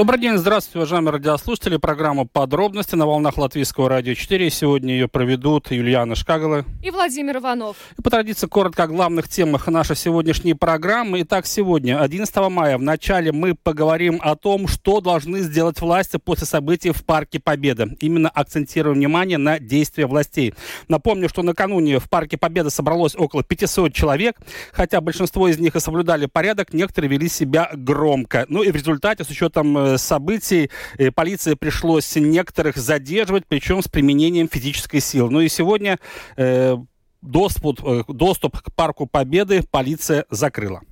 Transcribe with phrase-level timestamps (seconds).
[0.00, 1.76] Добрый день, здравствуйте, уважаемые радиослушатели.
[1.76, 4.48] Программа «Подробности» на волнах Латвийского радио 4.
[4.48, 7.76] Сегодня ее проведут Юлиана Шкагала и Владимир Иванов.
[7.98, 11.20] И по традиции коротко о главных темах нашей сегодняшней программы.
[11.20, 16.46] Итак, сегодня, 11 мая, в начале мы поговорим о том, что должны сделать власти после
[16.46, 17.94] событий в Парке Победы.
[18.00, 20.54] Именно акцентируем внимание на действия властей.
[20.88, 24.36] Напомню, что накануне в Парке Победы собралось около 500 человек,
[24.72, 28.46] хотя большинство из них и соблюдали порядок, некоторые вели себя громко.
[28.48, 33.88] Ну и в результате, с учетом Э, событий э, полиции пришлось некоторых задерживать, причем с
[33.88, 35.30] применением физической силы.
[35.30, 35.98] Ну и сегодня
[36.36, 36.76] э,
[37.22, 40.82] доступ, доступ к Парку Победы полиция закрыла.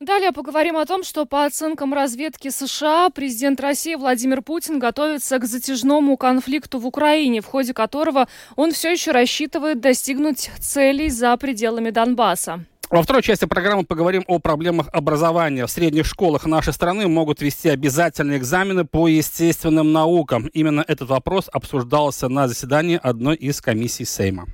[0.00, 5.46] Далее поговорим о том, что по оценкам разведки США президент России Владимир Путин готовится к
[5.46, 11.90] затяжному конфликту в Украине, в ходе которого он все еще рассчитывает достигнуть целей за пределами
[11.90, 12.66] Донбасса.
[12.94, 15.66] Во второй части программы поговорим о проблемах образования.
[15.66, 20.46] В средних школах нашей страны могут вести обязательные экзамены по естественным наукам.
[20.54, 24.46] Именно этот вопрос обсуждался на заседании одной из комиссий Сейма.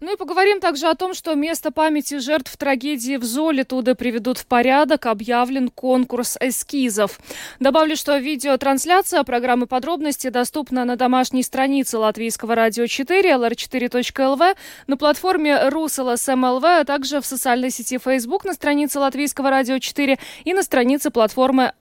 [0.00, 4.38] Ну и поговорим также о том, что место памяти жертв трагедии в Золе туда приведут
[4.38, 5.06] в порядок.
[5.06, 7.18] Объявлен конкурс эскизов.
[7.58, 15.50] Добавлю, что видеотрансляция программы подробности доступна на домашней странице Латвийского радио 4, lr4.lv, на платформе
[15.50, 21.10] RusLSM.lv, а также в социальной сети Facebook на странице Латвийского радио 4 и на странице
[21.10, 21.72] платформы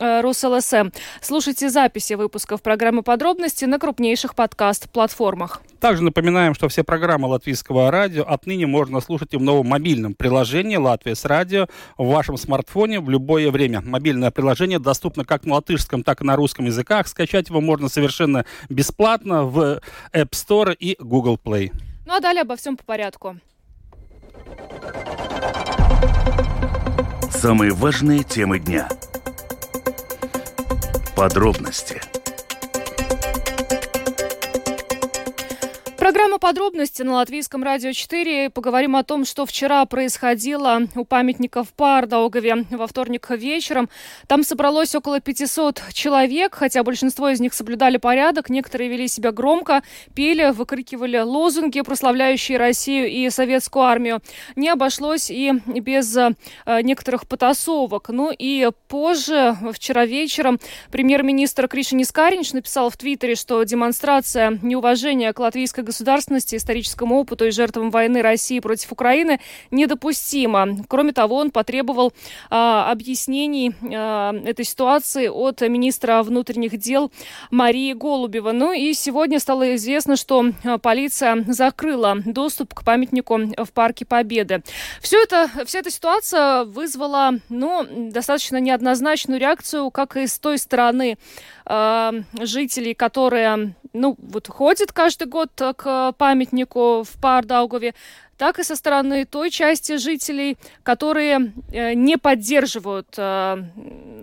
[0.00, 0.90] Э, РусЛСМ.
[1.20, 5.60] Слушайте записи выпусков программы «Подробности» на крупнейших подкаст-платформах.
[5.80, 10.76] Также напоминаем, что все программы Латвийского радио отныне можно слушать и в новом мобильном приложении
[10.76, 13.80] «Латвия с радио» в вашем смартфоне в любое время.
[13.80, 17.08] Мобильное приложение доступно как на латышском, так и на русском языках.
[17.08, 19.80] Скачать его можно совершенно бесплатно в
[20.12, 21.72] App Store и Google Play.
[22.06, 23.36] Ну а далее обо всем по порядку.
[27.30, 28.88] Самые важные темы дня–
[31.18, 32.00] Подробности–
[36.08, 38.48] Программа «Подробности» на Латвийском радио 4.
[38.48, 43.90] Поговорим о том, что вчера происходило у памятников в Пардаугове во вторник вечером.
[44.26, 48.48] Там собралось около 500 человек, хотя большинство из них соблюдали порядок.
[48.48, 49.82] Некоторые вели себя громко,
[50.14, 54.22] пели, выкрикивали лозунги, прославляющие Россию и советскую армию.
[54.56, 56.30] Не обошлось и без э,
[56.84, 58.08] некоторых потасовок.
[58.08, 60.58] Ну и позже, вчера вечером,
[60.90, 67.46] премьер-министр Кришин Искаринч написал в Твиттере, что демонстрация неуважения к латвийской государственной государственности, историческому опыту
[67.46, 69.40] и жертвам войны России против Украины
[69.72, 70.84] недопустимо.
[70.86, 72.12] Кроме того, он потребовал
[72.50, 77.10] а, объяснений а, этой ситуации от министра внутренних дел
[77.50, 78.52] Марии Голубева.
[78.52, 84.62] Ну и сегодня стало известно, что а, полиция закрыла доступ к памятнику в Парке Победы.
[85.00, 91.18] Все это, вся эта ситуация вызвала ну, достаточно неоднозначную реакцию как и с той стороны
[91.66, 97.94] э, жителей, которые ну, вот ходят каждый год к памятнику в Пардаугове,
[98.38, 103.56] так и со стороны той части жителей, которые э, не поддерживают э,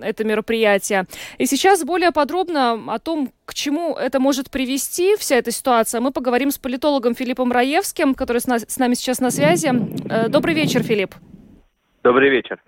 [0.02, 1.06] это мероприятие.
[1.38, 6.12] И сейчас более подробно о том, к чему это может привести, вся эта ситуация, мы
[6.12, 9.72] поговорим с политологом Филиппом Раевским, который с, нас, с нами сейчас на связи.
[10.10, 11.14] Э, добрый вечер, Филипп.
[12.02, 12.62] Добрый вечер.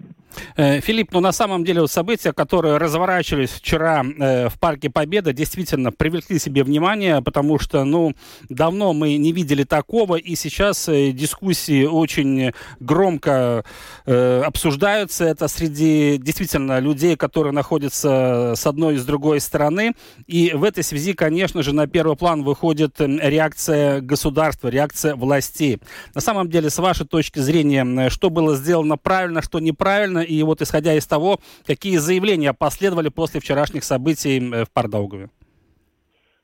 [0.55, 5.91] Э, Филипп, ну на самом деле события, которые разворачивались вчера э, в Парке Победы, действительно
[5.91, 8.13] привлекли себе внимание, потому что, ну,
[8.49, 13.63] давно мы не видели такого, и сейчас э, дискуссии очень громко
[14.05, 15.25] э, обсуждаются.
[15.25, 19.94] Это среди действительно людей, которые находятся с одной и с другой стороны.
[20.25, 25.79] И в этой связи, конечно же, на первый план выходит реакция государства, реакция властей.
[26.13, 30.61] На самом деле, с вашей точки зрения, что было сделано правильно, что неправильно, и вот
[30.61, 35.30] исходя из того, какие заявления последовали после вчерашних событий э, в Пардаугове?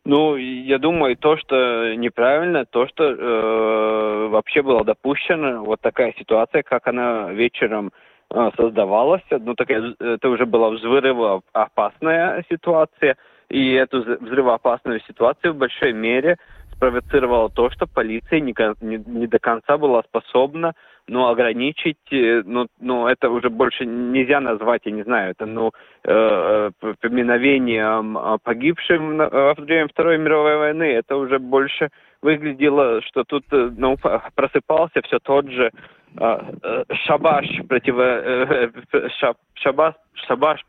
[0.06, 6.62] Ну, я думаю, то, что неправильно, то, что э, вообще было допущено, вот такая ситуация,
[6.62, 7.94] как она вечером
[8.30, 13.15] э, создавалась, ну, такая, это уже была взрывоопасная ситуация,
[13.50, 16.38] и эту взрывоопасную ситуацию в большой мере
[16.75, 20.74] спровоцировало то, что полиция не, не, не до конца была способна
[21.08, 25.72] но ограничить, э, ну, ну, это уже больше нельзя назвать, я не знаю, это, ну,
[26.04, 31.90] э, э поминовением погибшим во время Второй мировой войны, это уже больше
[32.22, 33.98] выглядело, что тут, э, ну,
[34.36, 35.72] просыпался все тот же
[36.18, 38.72] э, шабаш против э,
[39.56, 39.96] шабаш,
[40.28, 40.62] шабаш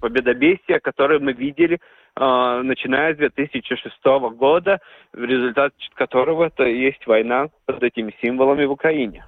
[0.00, 1.78] победобесия, который мы видели
[2.16, 3.94] э, начиная с 2006
[4.36, 4.80] года,
[5.12, 9.24] в результате которого это есть война под этими символами в Украине.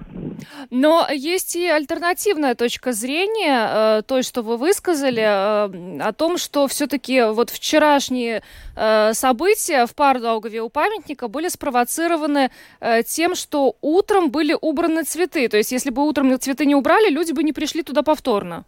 [0.70, 6.66] Но есть и альтернативная точка зрения, э, той, что вы высказали, э, о том, что
[6.66, 8.42] все-таки вот вчерашние
[8.76, 12.50] э, события в Пардаугове у памятника были спровоцированы
[12.80, 15.48] э, тем, что утром были убраны цветы.
[15.48, 18.64] То есть если бы утром цветы не убрали, люди бы не пришли туда повторно.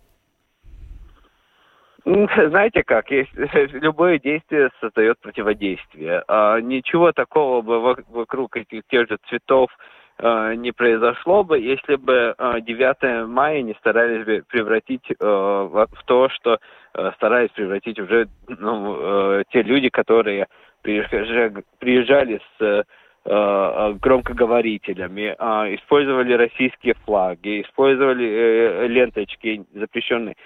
[2.05, 6.23] Знаете как, есть, любое действие создает противодействие.
[6.29, 9.71] А, ничего такого бы вокруг этих тех же цветов
[10.19, 16.03] а, не произошло бы, если бы 9 а, мая не старались бы превратить а, в
[16.07, 16.59] то, что
[16.95, 20.47] а, старались превратить уже ну, а, те люди, которые
[20.83, 22.85] приезжали, приезжали с
[23.23, 25.37] громкоговорителями,
[25.75, 30.37] использовали российские флаги, использовали э, ленточки запрещенные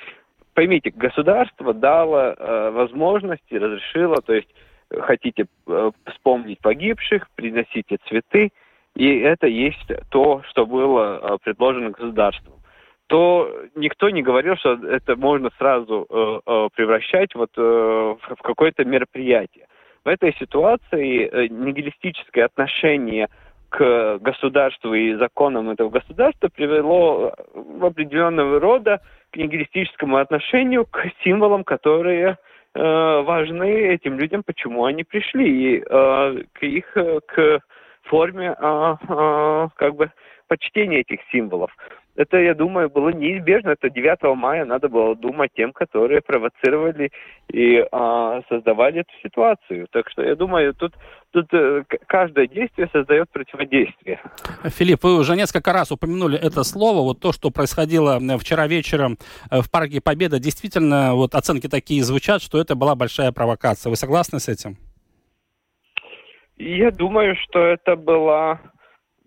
[0.54, 4.48] поймите, государство дало э, возможности, разрешило, то есть
[4.90, 8.50] э, хотите э, вспомнить погибших, приносите цветы,
[8.94, 12.54] и это есть то, что было э, предложено государством.
[13.08, 18.84] То никто не говорил, что это можно сразу э, э, превращать вот э, в какое-то
[18.84, 19.66] мероприятие.
[20.04, 23.28] В этой ситуации э, нигилистическое отношение
[23.74, 29.00] к государству и законам этого государства привело в определенного рода
[29.32, 32.38] к нигилистическому отношению к символам, которые
[32.74, 37.60] э, важны этим людям, почему они пришли, и э, к их э, к
[38.04, 40.12] форме э, э, как бы
[40.46, 41.72] почтения этих символов
[42.16, 43.70] это, я думаю, было неизбежно.
[43.70, 47.10] Это 9 мая надо было думать тем, которые провоцировали
[47.52, 49.88] и а, создавали эту ситуацию.
[49.90, 50.94] Так что я думаю, тут,
[51.32, 54.20] тут э, каждое действие создает противодействие.
[54.64, 57.02] Филипп, вы уже несколько раз упомянули это слово.
[57.02, 59.18] Вот то, что происходило вчера вечером
[59.50, 63.90] э, в Парке Победа, действительно, вот оценки такие звучат, что это была большая провокация.
[63.90, 64.76] Вы согласны с этим?
[66.56, 68.60] Я думаю, что это была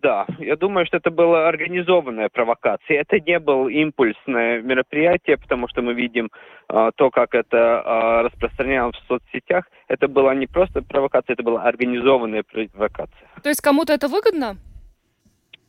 [0.02, 3.02] да, я думаю, что это была организованная провокация.
[3.02, 6.30] Это не был импульсное мероприятие, потому что мы видим
[6.68, 9.66] а, то, как это а, распространялось в соцсетях.
[9.88, 13.28] Это была не просто провокация, это была организованная провокация.
[13.42, 14.58] То есть кому-то это выгодно?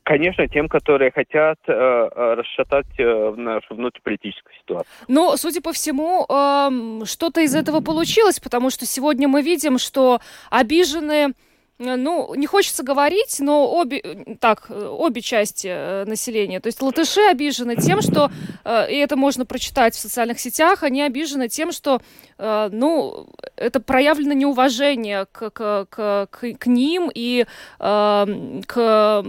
[0.02, 4.90] Конечно, тем, которые хотят э, э расшатать э, нашу внутриполитическую ситуацию.
[5.06, 10.20] Но, судя по всему, э, что-то из этого получилось, потому что сегодня мы видим, что
[10.50, 11.47] обиженные Э,
[11.78, 16.60] ну, не хочется говорить, но обе, так, э, обе части э, населения.
[16.60, 18.30] То есть латыши обижены тем, что,
[18.64, 22.00] и это можно прочитать в социальных сетях, они обижены тем, что,
[22.38, 27.46] ну, это проявлено неуважение к, к, к, к ним и
[27.78, 29.24] к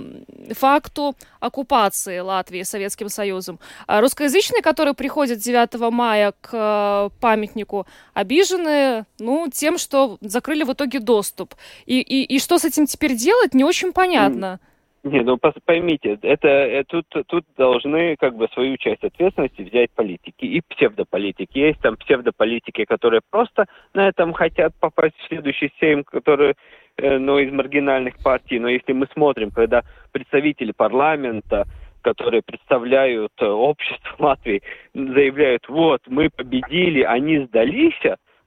[0.54, 3.60] факту оккупации Латвии Советским Союзом.
[3.88, 11.00] А русскоязычные, которые приходят 9 мая к памятнику, обижены, ну, тем, что закрыли в итоге
[11.00, 11.56] доступ.
[11.86, 14.60] И, и, и что с этим теперь делать, не очень понятно.
[15.04, 20.44] Не, ну поймите, это, это тут, тут должны как бы свою часть ответственности взять политики
[20.44, 21.58] и псевдополитики.
[21.58, 26.56] Есть там псевдополитики, которые просто на этом хотят попасть в следующий сейм, которые
[26.98, 28.60] э, ну, из маргинальных партий.
[28.60, 31.66] Но если мы смотрим, когда представители парламента,
[32.02, 34.62] которые представляют э, общество Латвии,
[34.94, 38.00] заявляют, вот, мы победили, они сдались,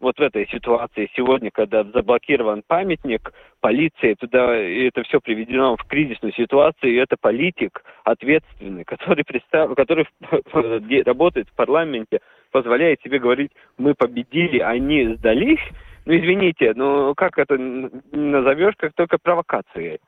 [0.03, 6.33] вот в этой ситуации сегодня, когда заблокирован памятник, полиция туда, это все приведено в кризисную
[6.35, 10.09] ситуацию, и это политик ответственный, который, представ, который
[11.07, 12.19] работает в парламенте,
[12.51, 15.63] позволяет себе говорить, мы победили, они сдались,
[16.05, 20.01] ну извините, ну как это назовешь, как только провокацией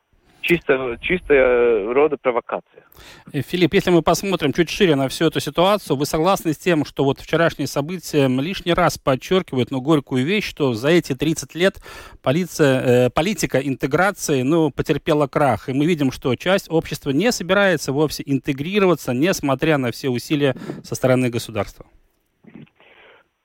[0.44, 2.84] чисто, чистая рода провокация.
[3.32, 6.84] Э, Филипп, если мы посмотрим чуть шире на всю эту ситуацию, вы согласны с тем,
[6.84, 11.74] что вот вчерашние события лишний раз подчеркивают, ну, горькую вещь, что за эти 30 лет
[12.22, 15.68] полиция, э, политика интеграции, ну, потерпела крах.
[15.68, 20.94] И мы видим, что часть общества не собирается вовсе интегрироваться, несмотря на все усилия со
[20.94, 21.86] стороны государства.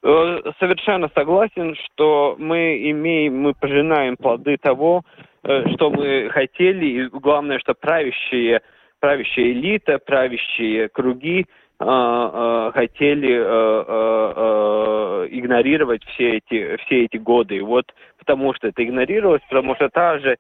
[0.02, 7.08] Э, совершенно согласен, что мы имеем, мы пожинаем плоды того, Э, что мы хотели, и
[7.08, 8.62] главное, что правящие,
[9.00, 11.46] правящая элита, правящие круги
[11.80, 13.38] э, э, хотели
[15.32, 17.58] игнорировать все эти, все эти годы.
[17.58, 20.38] И вот потому что это игнорировалось, потому что та же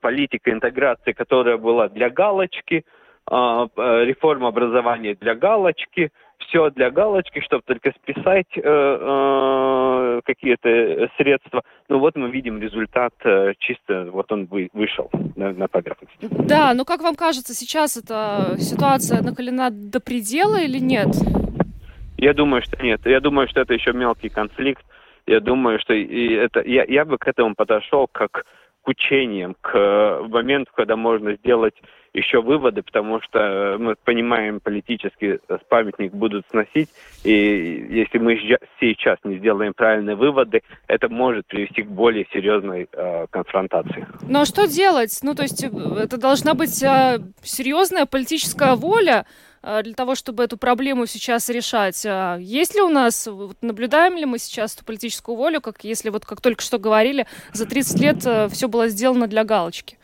[0.00, 2.84] политика интеграции, которая была для галочки,
[3.26, 6.10] реформа образования для галочки–
[6.46, 11.62] все для галочки, чтобы только списать э, э, какие-то средства.
[11.88, 16.16] Ну вот мы видим результат э, чисто, вот он вы, вышел на, на поверхность.
[16.20, 21.08] Да, но как вам кажется, сейчас эта ситуация накалена до предела или нет?
[22.16, 23.00] Я думаю, что нет.
[23.04, 24.84] Я думаю, что это еще мелкий конфликт.
[25.26, 28.44] я думаю, что и это, я, я бы к этому подошел как
[28.82, 31.74] к учениям, к э, моменту, когда можно сделать
[32.14, 36.88] еще выводы, потому что э, мы понимаем, политически памятник будут сносить,
[37.24, 38.36] и если мы
[38.80, 44.06] сейчас не сделаем правильные выводы, это может привести к более серьезной э, конфронтации.
[44.22, 45.18] Ну а что делать?
[45.22, 45.68] Ну, то есть э,
[45.98, 49.26] это должна быть э, серьезная политическая воля,
[49.64, 52.04] Э, для того, чтобы эту проблему сейчас решать.
[52.06, 53.26] А есть ли у нас,
[53.62, 57.64] наблюдаем ли мы сейчас эту политическую волю, как если вот как только что говорили, за
[57.66, 59.98] 30 лет все было сделано для галочки?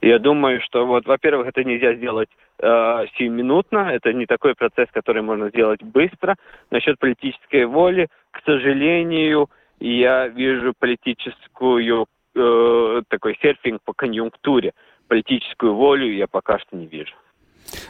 [0.00, 2.28] Я думаю, что вот, во-первых, это нельзя сделать
[2.60, 6.36] э, сиюминутно, это не такой процесс, который можно сделать быстро.
[6.70, 9.48] Насчет политической воли, к сожалению,
[9.80, 14.72] я вижу политическую э, такой серфинг по конъюнктуре.
[15.08, 17.14] Политическую волю я пока что не вижу.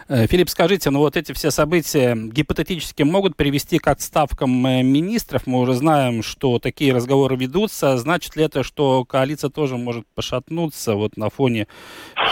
[0.08, 5.46] Э, Филипп, скажите, ну вот эти все события гипотетически могут привести к отставкам э, министров?
[5.46, 7.96] Мы уже знаем, что такие разговоры ведутся.
[7.96, 11.66] Значит ли это, что коалиция тоже может пошатнуться вот на фоне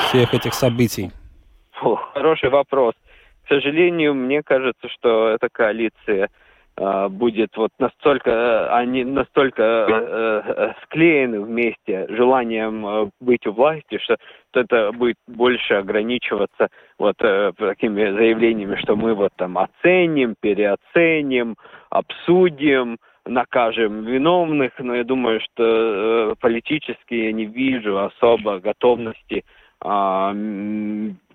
[0.08, 1.10] всех этих событий?
[1.72, 2.94] Фу, хороший вопрос.
[3.44, 6.30] К сожалению, мне кажется, что эта коалиция
[7.08, 14.16] будет вот настолько, э, они настолько э, э, склеены вместе желанием быть у власти, что
[14.52, 16.68] это будет больше ограничиваться
[16.98, 21.56] вот такими заявлениями, что мы вот там оценим, переоценим,
[21.90, 29.44] обсудим, накажем виновных, но я думаю, что политически я не вижу особо готовности
[29.80, 30.32] а,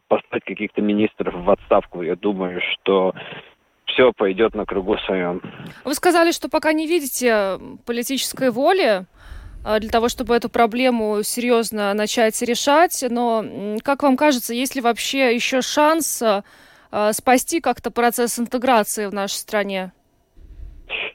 [0.07, 2.01] послать каких-то министров в отставку.
[2.01, 3.13] Я думаю, что
[3.91, 5.41] все пойдет на кругу своем.
[5.83, 9.05] Вы сказали, что пока не видите политической воли
[9.63, 14.81] а, для того, чтобы эту проблему серьезно начать решать, но как вам кажется, есть ли
[14.81, 16.43] вообще еще шанс а,
[16.91, 19.91] а, спасти как-то процесс интеграции в нашей стране?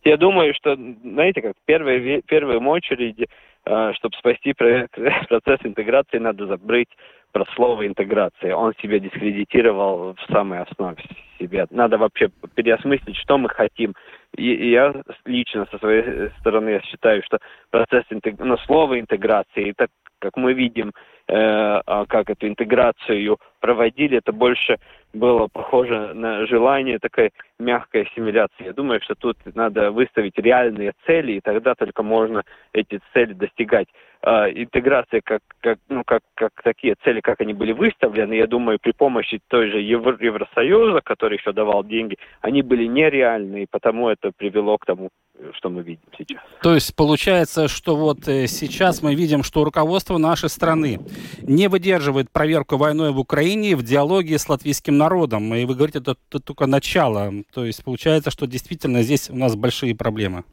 [0.04, 3.26] Я думаю, что, знаете, как в первой, в первой очереди,
[3.62, 4.52] чтобы спасти
[5.28, 6.88] процесс интеграции, надо забыть
[7.36, 8.56] про слово интеграция.
[8.56, 10.96] Он себя дискредитировал в самой основе
[11.38, 11.66] себя.
[11.70, 13.92] Надо вообще переосмыслить, что мы хотим.
[14.38, 14.94] И, и я
[15.26, 17.38] лично со своей стороны я считаю, что
[17.70, 18.36] процесс интег...
[18.38, 20.92] ну, слово интеграции, так как мы видим,
[21.28, 24.78] э, а как эту интеграцию проводили, это больше
[25.16, 28.64] было похоже на желание такой мягкой ассимиляции.
[28.64, 33.88] Я думаю, что тут надо выставить реальные цели, и тогда только можно эти цели достигать.
[34.22, 38.78] Э, интеграция как, как, ну, как, как такие цели, как они были выставлены, я думаю,
[38.80, 44.08] при помощи той же Евро Евросоюза, который еще давал деньги, они были нереальны, и потому
[44.08, 45.10] это привело к тому,
[45.52, 46.42] что мы видим сейчас.
[46.62, 50.98] То есть получается, что вот э, сейчас мы видим, что руководство нашей страны
[51.42, 55.05] не выдерживает проверку войной в Украине в диалоге с латвийским народом.
[55.54, 57.32] И вы говорите, это, это только начало.
[57.52, 60.44] То есть получается, что действительно здесь у нас большие проблемы.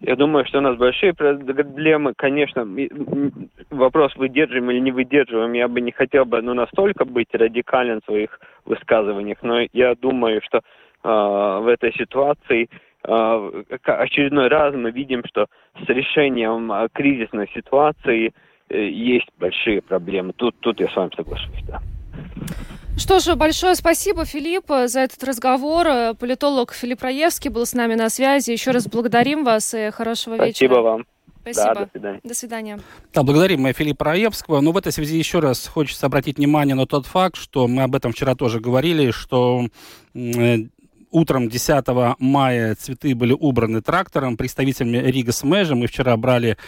[0.00, 2.14] Я думаю, что у нас большие проблемы.
[2.16, 2.66] Конечно,
[3.70, 8.06] вопрос, выдерживаем или не выдерживаем, я бы не хотел бы ну, настолько быть радикален в
[8.06, 10.60] своих высказываниях, но я думаю, что э,
[11.02, 12.68] в этой ситуации
[13.04, 15.46] э, очередной раз мы видим, что
[15.84, 18.32] с решением э, кризисной ситуации
[18.68, 20.32] э, есть большие проблемы.
[20.32, 21.80] Тут, тут я с вами соглашусь, да.
[22.98, 26.14] Что ж, большое спасибо, Филипп, за этот разговор.
[26.16, 28.50] Политолог Филипп Раевский был с нами на связи.
[28.50, 30.68] Еще раз благодарим вас и хорошего спасибо вечера.
[30.68, 31.06] Спасибо вам.
[31.42, 31.74] Спасибо.
[31.74, 32.20] Да, до свидания.
[32.24, 32.80] До свидания.
[33.14, 34.60] Да, благодарим мы Филиппа Раевского.
[34.60, 37.94] Но в этой связи еще раз хочется обратить внимание на тот факт, что мы об
[37.94, 39.68] этом вчера тоже говорили, что
[41.10, 41.86] утром 10
[42.18, 45.74] мая цветы были убраны трактором, представителями Рига Смежа.
[45.74, 46.58] Мы вчера брали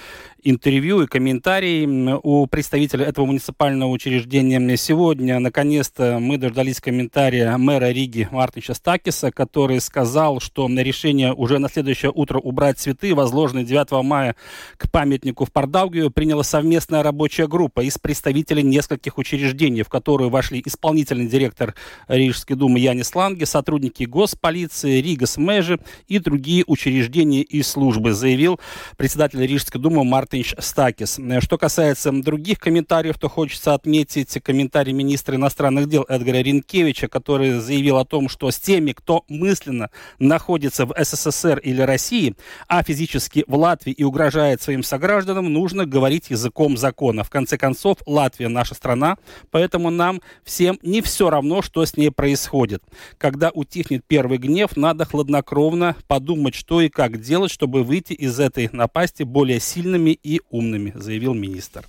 [0.42, 1.86] интервью и комментарии
[2.22, 4.76] у представителя этого муниципального учреждения.
[4.76, 11.58] Сегодня, наконец-то, мы дождались комментария мэра Риги Мартича Стакиса, который сказал, что на решение уже
[11.58, 14.36] на следующее утро убрать цветы, возложенные 9 мая
[14.76, 20.62] к памятнику в Пардаугию, приняла совместная рабочая группа из представителей нескольких учреждений, в которую вошли
[20.64, 21.74] исполнительный директор
[22.08, 25.78] Рижской думы Янис Ланге, сотрудники госполиции, Рига Смежи
[26.08, 28.58] и другие учреждения и службы, заявил
[28.96, 31.18] председатель Рижской думы Март Мартинш Стакис.
[31.40, 37.96] Что касается других комментариев, то хочется отметить комментарий министра иностранных дел Эдгара Ринкевича, который заявил
[37.98, 42.36] о том, что с теми, кто мысленно находится в СССР или России,
[42.68, 47.24] а физически в Латвии и угрожает своим согражданам, нужно говорить языком закона.
[47.24, 49.16] В конце концов, Латвия наша страна,
[49.50, 52.84] поэтому нам всем не все равно, что с ней происходит.
[53.18, 58.70] Когда утихнет первый гнев, надо хладнокровно подумать, что и как делать, чтобы выйти из этой
[58.70, 61.86] напасти более сильными и умными, заявил министр.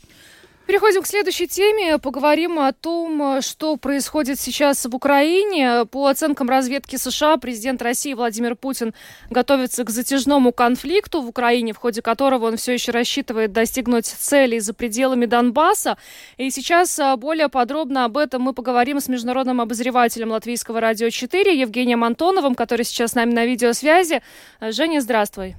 [0.71, 1.97] Переходим к следующей теме.
[1.97, 5.83] Поговорим о том, что происходит сейчас в Украине.
[5.83, 8.93] По оценкам разведки США, президент России Владимир Путин
[9.29, 14.61] готовится к затяжному конфликту в Украине, в ходе которого он все еще рассчитывает достигнуть целей
[14.61, 15.97] за пределами Донбасса.
[16.37, 21.59] И сейчас а, более подробно об этом мы поговорим с международным обозревателем Латвийского радио 4
[21.59, 24.21] Евгением Антоновым, который сейчас с нами на видеосвязи.
[24.61, 25.55] Женя, здравствуй.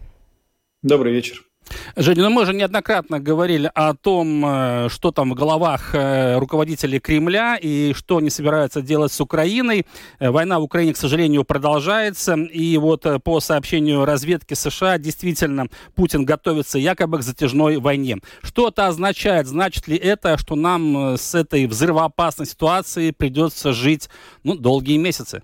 [0.82, 1.44] Добрый вечер.
[1.96, 7.00] Женя, ну мы же неоднократно говорили о том, э, что там в головах э, руководителей
[7.00, 9.86] Кремля и что они собираются делать с Украиной.
[10.18, 12.34] Э, война в Украине, к сожалению, продолжается.
[12.34, 18.18] И вот по сообщению разведки США, действительно, Путин готовится якобы к затяжной войне.
[18.42, 19.46] Что это означает?
[19.46, 24.08] Значит ли это, что нам с этой взрывоопасной ситуацией придется жить
[24.44, 25.42] ну, долгие месяцы?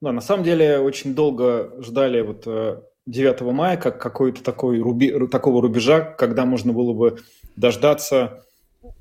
[0.00, 2.46] Да, на самом деле очень долго ждали вот
[3.06, 7.18] 9 мая как какой-то такой руби, такого рубежа, когда можно было бы
[7.54, 8.42] дождаться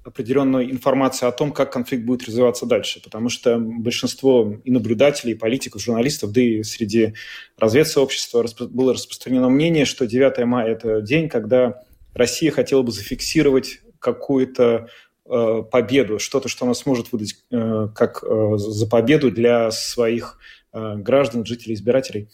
[0.04, 3.02] определенной информации о том, как конфликт будет развиваться дальше.
[3.04, 7.14] Потому что большинство и наблюдателей, и политиков, журналистов, да и среди
[7.58, 11.82] разведсообщества было распространено мнение, что 9 мая– это день, когда
[12.14, 14.88] Россия хотела бы зафиксировать какую-то
[15.28, 20.38] э, победу, что-то, что она сможет выдать э, как э, за победу для своих
[20.76, 22.28] Э, граждан, жителей, избирателей.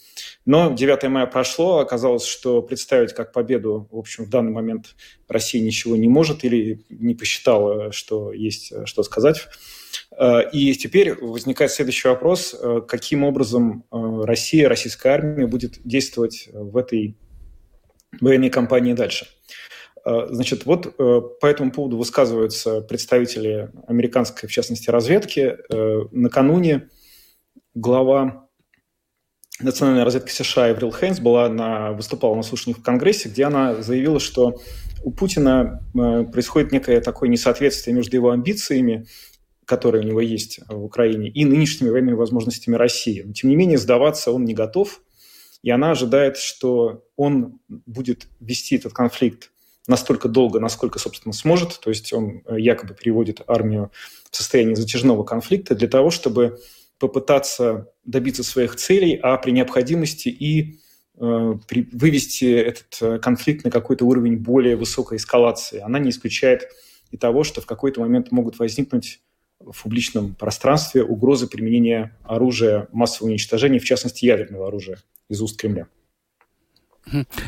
[0.46, 4.96] Но 9 мая прошло, оказалось, что представить как победу, в общем, в данный момент
[5.28, 9.48] Россия ничего не может или не посчитала, что есть э, что сказать.
[10.18, 12.56] Э, и теперь возникает следующий вопрос,
[12.88, 17.18] каким образом Россия, российская армия будет действовать в этой
[18.20, 19.28] военной кампании дальше.
[20.04, 25.58] Значит, вот по этому поводу высказываются представители американской, в частности, разведки.
[26.12, 26.90] Накануне
[27.76, 28.50] глава
[29.64, 34.20] национальной разведки США Эврил Хейнс была на, выступала на слушаниях в Конгрессе, где она заявила,
[34.20, 34.60] что
[35.04, 39.08] у Путина э, происходит некое такое несоответствие между его амбициями,
[39.66, 43.24] которые у него есть в Украине, и нынешними военными возможностями России.
[43.26, 45.02] Но, тем не менее, сдаваться он не готов,
[45.64, 49.52] и она ожидает, что он будет вести этот конфликт
[49.88, 51.80] настолько долго, насколько, собственно, сможет.
[51.80, 53.92] То есть он э, якобы переводит армию
[54.30, 56.60] в состояние затяжного конфликта для того, чтобы
[57.00, 60.80] попытаться добиться своих целей, а при необходимости и
[61.20, 65.80] э, при, вывести этот э, конфликт на какой-то уровень более высокой эскалации.
[65.80, 66.70] Она не исключает
[67.12, 69.22] и того, что в какой-то момент могут возникнуть
[69.60, 74.98] в публичном пространстве угрозы применения оружия массового уничтожения, в частности ядерного оружия
[75.30, 75.88] из уст Кремля.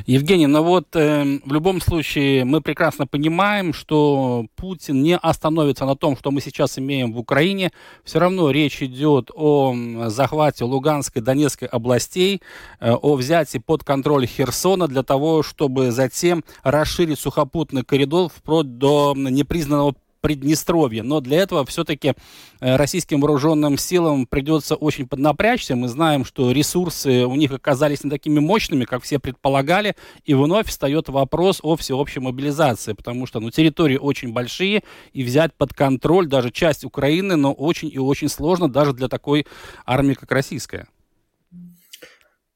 [0.06, 5.96] Евгений, ну вот э, в любом случае мы прекрасно понимаем, что Путин не остановится на
[5.96, 7.72] том, что мы сейчас имеем в Украине.
[8.04, 9.76] Все равно речь идет о
[10.08, 12.42] захвате Луганской, Донецкой областей,
[12.80, 19.14] э, о взятии под контроль Херсона для того, чтобы затем расширить сухопутный коридор вплоть до
[19.16, 21.04] непризнанного Приднестровье.
[21.04, 22.14] Но для этого все-таки
[22.62, 25.76] э, российским вооруженным силам придется очень поднапрячься.
[25.76, 29.98] Мы знаем, что ресурсы у них оказались не такими мощными, как все предполагали.
[30.24, 35.54] И вновь встает вопрос о всеобщей мобилизации, потому что ну, территории очень большие, и взять
[35.56, 39.46] под контроль даже часть Украины, но очень и очень сложно даже для такой
[39.86, 40.88] армии, как российская.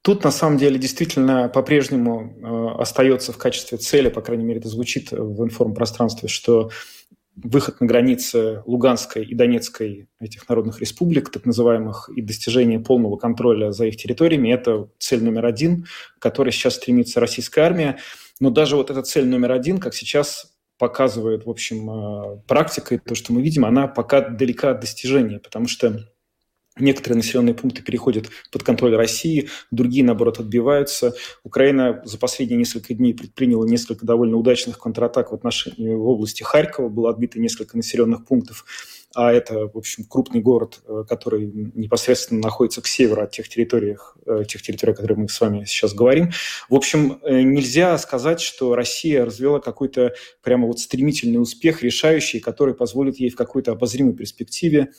[0.00, 4.70] Тут, на самом деле, действительно по-прежнему э, остается в качестве цели, по крайней мере, это
[4.70, 6.70] звучит в информпространстве, что
[7.44, 13.72] выход на границы Луганской и Донецкой этих народных республик, так называемых, и достижение полного контроля
[13.72, 15.86] за их территориями– это цель номер один,
[16.18, 17.98] к которой сейчас стремится российская армия.
[18.40, 22.98] Но даже вот эта цель номер один, как сейчас показывает, в общем, э, практика, и
[22.98, 26.08] то, что мы видим, она пока далека от достижения, потому что
[26.78, 31.14] Некоторые населенные пункты переходят под контроль России, другие, наоборот, отбиваются.
[31.44, 36.88] Украина за последние несколько дней предприняла несколько довольно удачных контратак в отношении в области Харькова.
[36.88, 38.64] Было отбито несколько населенных пунктов,
[39.14, 43.96] а это, в общем, крупный город, э, который непосредственно находится к северу от тех территорий,
[44.26, 46.30] э, тех территорий, о которых мы с вами сейчас говорим.
[46.68, 52.74] В общем, э, нельзя сказать, что Россия развела какой-то прямо вот стремительный успех, решающий, который
[52.74, 54.92] позволит ей в какой-то обозримой перспективе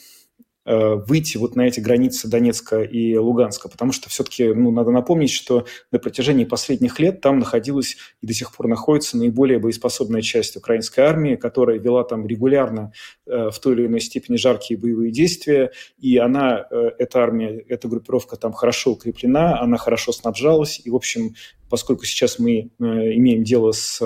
[0.70, 5.66] выйти вот на эти границы Донецка и Луганска, потому что все-таки ну, надо напомнить, что
[5.92, 11.00] на протяжении последних лет там находилась и до сих пор находится наиболее боеспособная часть украинской
[11.00, 12.94] армии, которая вела там регулярно
[13.26, 17.88] э, в той или иной степени жаркие боевые действия, и она, э, эта армия, эта
[17.88, 21.34] группировка там хорошо укреплена, она хорошо снабжалась, и, в общем,
[21.70, 24.02] поскольку сейчас мы имеем дело с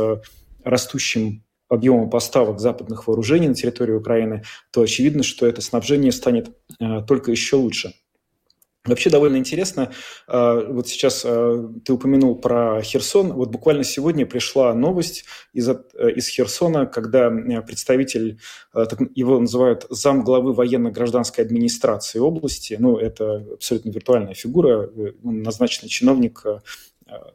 [0.64, 1.44] растущим
[1.74, 7.32] объема поставок западных вооружений на территорию Украины, то очевидно, что это снабжение станет э, только
[7.32, 7.94] еще лучше.
[8.86, 9.94] Вообще довольно интересно,
[10.28, 16.28] э, вот сейчас э, ты упомянул про Херсон, вот буквально сегодня пришла новость из, из
[16.28, 17.30] Херсона, когда
[17.62, 18.40] представитель,
[19.16, 24.90] его называют зам главы военно-гражданской администрации области, ну это абсолютно виртуальная фигура,
[25.24, 26.44] назначенный чиновник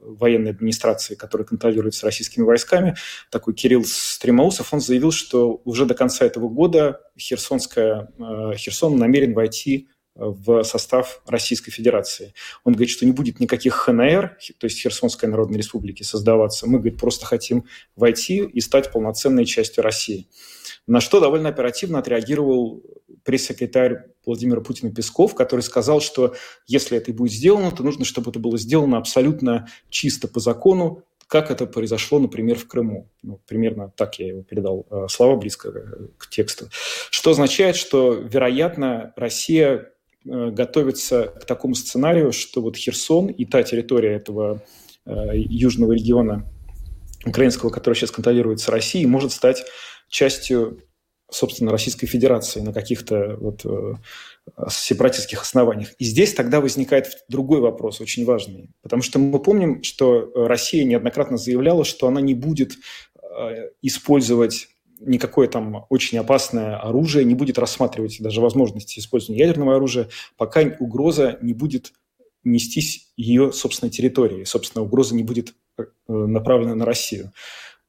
[0.01, 2.97] военной администрации, который контролируется российскими войсками,
[3.31, 8.11] такой Кирилл Стремоусов, он заявил, что уже до конца этого года Херсонская,
[8.57, 12.35] Херсон намерен войти в состав Российской Федерации.
[12.65, 16.67] Он говорит, что не будет никаких ХНР, то есть Херсонской Народной Республики, создаваться.
[16.67, 17.65] Мы, говорит, просто хотим
[17.97, 20.29] войти и стать полноценной частью России.
[20.87, 22.83] На что довольно оперативно отреагировал
[23.25, 26.35] пресс-секретарь Владимира Путина Песков, который сказал, что
[26.67, 31.05] если это и будет сделано, то нужно, чтобы это было сделано абсолютно чисто по закону,
[31.29, 33.11] как это произошло, например, в Крыму.
[33.23, 36.69] Ну, примерно так я его передал э, слова близко э, к тексту.
[37.11, 39.93] Что означает, что, вероятно, Россия
[40.25, 44.63] готовится к такому сценарию, что вот Херсон и та территория этого
[45.07, 46.45] э, южного региона
[47.25, 49.65] украинского, который сейчас контролируется Россией, может стать
[50.09, 50.83] частью,
[51.31, 53.95] собственно, Российской Федерации на каких-то вот э,
[54.71, 55.95] сепаратистских основаниях.
[55.99, 58.71] И здесь тогда возникает другой вопрос, очень важный.
[58.83, 62.73] Потому что мы помним, что Россия неоднократно заявляла, что она не будет
[63.83, 64.69] использовать
[65.01, 71.39] никакое там очень опасное оружие не будет рассматривать даже возможности использования ядерного оружия, пока угроза
[71.41, 71.93] не будет
[72.45, 77.33] нестись ее собственной территории, собственно, угроза не будет э, направлена на Россию.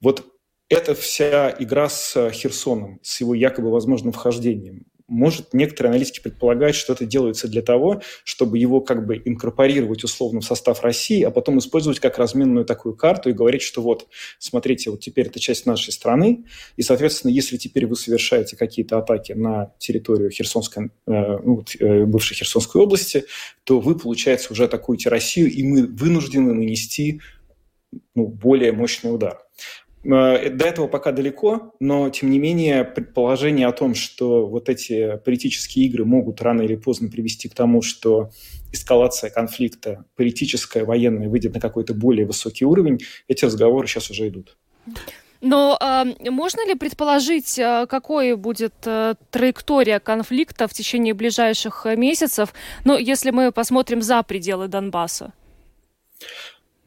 [0.02, 0.26] Вот
[0.69, 6.93] эта вся игра с Херсоном, с его якобы возможным вхождением, может, некоторые аналитики предполагают, что
[6.93, 11.60] это делается для того, чтобы его как бы инкорпорировать условно в состав России, а потом
[11.60, 15.91] использовать как разменную такую карту и говорить, что вот, смотрите, вот теперь это часть нашей
[15.91, 16.45] страны,
[16.78, 22.36] и, соответственно, если теперь вы совершаете какие-то атаки на территорию Херсонской, э, ну, э, бывшей
[22.36, 23.26] Херсонской области,
[23.63, 27.22] то вы, получается, уже атакуете Россию, и мы вынуждены нанести
[28.15, 29.39] ну, более мощный удар.
[30.04, 35.18] Э, до этого пока далеко, но, тем не менее, предположение о том, что вот эти
[35.18, 38.30] политические игры могут рано или поздно привести к тому, что
[38.72, 44.58] эскалация конфликта политическая, военная выйдет на какой-то более высокий уровень, эти разговоры сейчас уже идут.
[45.42, 52.54] Но э, можно ли предположить, э, какой будет э, траектория конфликта в течение ближайших месяцев,
[52.84, 55.34] ну, если мы посмотрим за пределы Донбасса?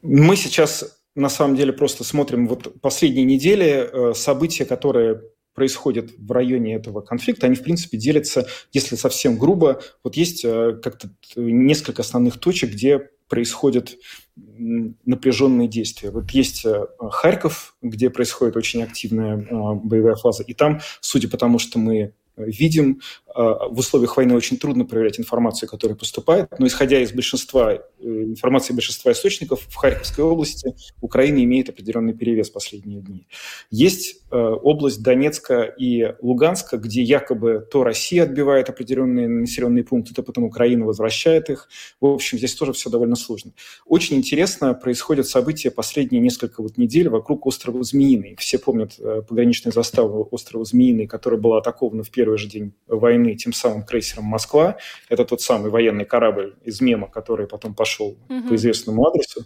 [0.02, 5.20] Мы сейчас на самом деле просто смотрим вот последние недели э, события, которые
[5.54, 10.78] происходят в районе этого конфликта, они, в принципе, делятся, если совсем грубо, вот есть э,
[10.82, 13.96] как-то несколько основных точек, где происходят
[14.34, 16.10] напряженные действия.
[16.10, 19.36] Вот есть э, Харьков, где происходит очень активная
[19.74, 23.00] боевая фаза, и там, судя по тому, что мы видим,
[23.34, 28.74] в условиях войны очень трудно проверять информацию, которая поступает, но исходя из большинства, э, информации
[28.74, 33.26] большинства источников, в Харьковской области Украина имеет определенный перевес последние дни.
[33.70, 40.22] Есть э, область Донецка и Луганска, где якобы то Россия отбивает определенные населенные пункты, то
[40.22, 41.68] потом Украина возвращает их.
[42.00, 43.52] В общем, здесь тоже все довольно сложно.
[43.86, 48.36] Очень интересно происходят события последние несколько вот недель вокруг острова Змеиный.
[48.38, 53.21] Все помнят э, пограничную заставу острова Змеиный, которая была атакована в первый же день войны
[53.22, 54.76] войны тем самым крейсером «Москва».
[55.08, 58.48] Это тот самый военный корабль из мема, который потом пошел угу.
[58.48, 59.44] по известному адресу.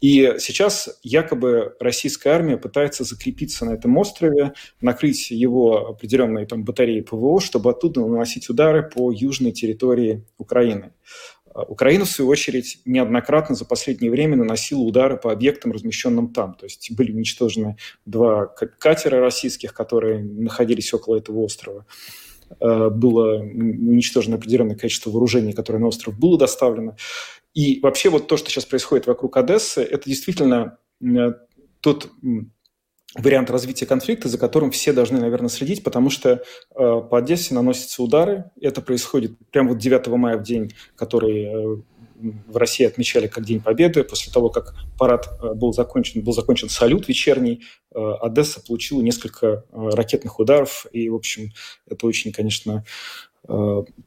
[0.00, 7.00] И сейчас якобы российская армия пытается закрепиться на этом острове, накрыть его определенные там батареи
[7.00, 10.92] ПВО, чтобы оттуда наносить удары по южной территории Украины.
[11.52, 16.54] А Украина, в свою очередь, неоднократно за последнее время наносила удары по объектам, размещенным там.
[16.54, 17.76] То есть были уничтожены
[18.06, 21.84] два катера российских, которые находились около этого острова.
[22.60, 26.96] Э, было уничтожено определенное количество вооружений, которое на остров было доставлено.
[27.54, 31.32] И вообще вот то, что сейчас происходит вокруг Одессы, это действительно э,
[31.80, 32.10] тот
[33.14, 36.38] вариант развития конфликта, за которым все должны, наверное, следить, потому что э,
[36.74, 38.50] по Одессе наносятся удары.
[38.60, 41.84] Это происходит прямо вот 9 мая, в день, который
[42.46, 44.04] в России отмечали как День Победы.
[44.04, 49.46] После того, как парад э, был закончен, был закончен салют вечерний, э, Одесса получила несколько
[49.46, 50.86] э, ракетных ударов.
[50.92, 51.50] И, в общем,
[51.88, 52.84] это очень, конечно,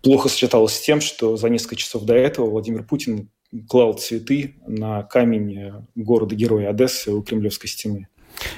[0.01, 3.31] плохо сочеталось с тем, что за несколько часов до этого Владимир Путин
[3.67, 8.07] клал цветы на камень города-героя Одессы у Кремлевской стены.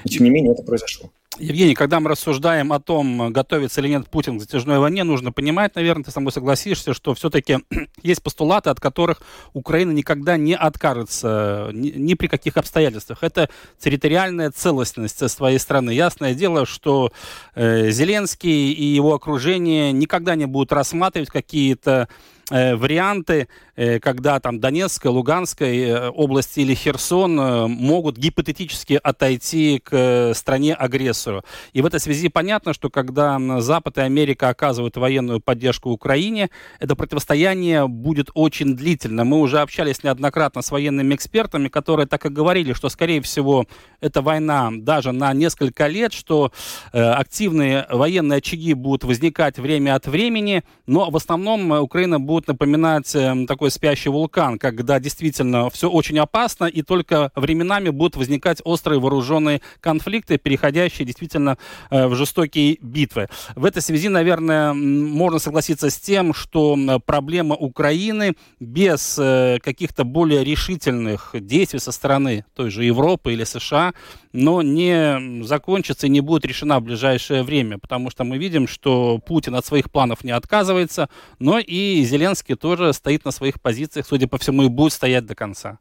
[0.04, 1.12] Но, тем не менее, это произошло.
[1.40, 5.76] Евгений, когда мы рассуждаем о том, готовится или нет Путин к затяжной войне, нужно понимать,
[5.76, 7.60] наверное, ты со мной согласишься, что все-таки
[8.04, 9.22] есть постулаты, от которых
[9.54, 13.20] Украина никогда не откажется ни, ни при каких обстоятельствах.
[13.24, 15.92] Это территориальная целостность своей страны.
[15.92, 17.12] Ясное дело, что
[17.56, 22.10] э, Зеленский и его окружение никогда не будут рассматривать какие-то
[22.50, 29.90] варианты, э, когда там Донецкая, Луганская э, области или Херсон э, могут гипотетически отойти к
[29.94, 31.44] э, стране-агрессору.
[31.72, 36.96] И в этой связи понятно, что когда Запад и Америка оказывают военную поддержку Украине, это
[36.96, 39.24] противостояние будет очень длительно.
[39.24, 43.66] Мы уже общались неоднократно с военными экспертами, которые так и говорили, что, скорее всего,
[44.02, 46.52] эта война даже на несколько лет, что
[46.92, 53.14] э, активные военные очаги будут возникать время от времени, но в основном Украина будет напоминать
[53.16, 59.00] э, такой спящий вулкан, когда действительно все очень опасно, и только временами будут возникать острые
[59.00, 61.58] вооруженные конфликты, переходящие действительно
[61.90, 63.28] э, в жестокие битвы.
[63.56, 70.44] В этой связи, наверное, можно согласиться с тем, что проблема Украины без э, каких-то более
[70.44, 73.94] решительных действий со стороны той же Европы или США,
[74.34, 79.20] но не закончится и не будет решена в ближайшее время, потому что мы видим, что
[79.20, 81.08] Путин от своих планов не отказывается,
[81.40, 85.36] но и Зеленский тоже стоит на своих позициях, судя по всему, и будет стоять до
[85.36, 85.80] конца.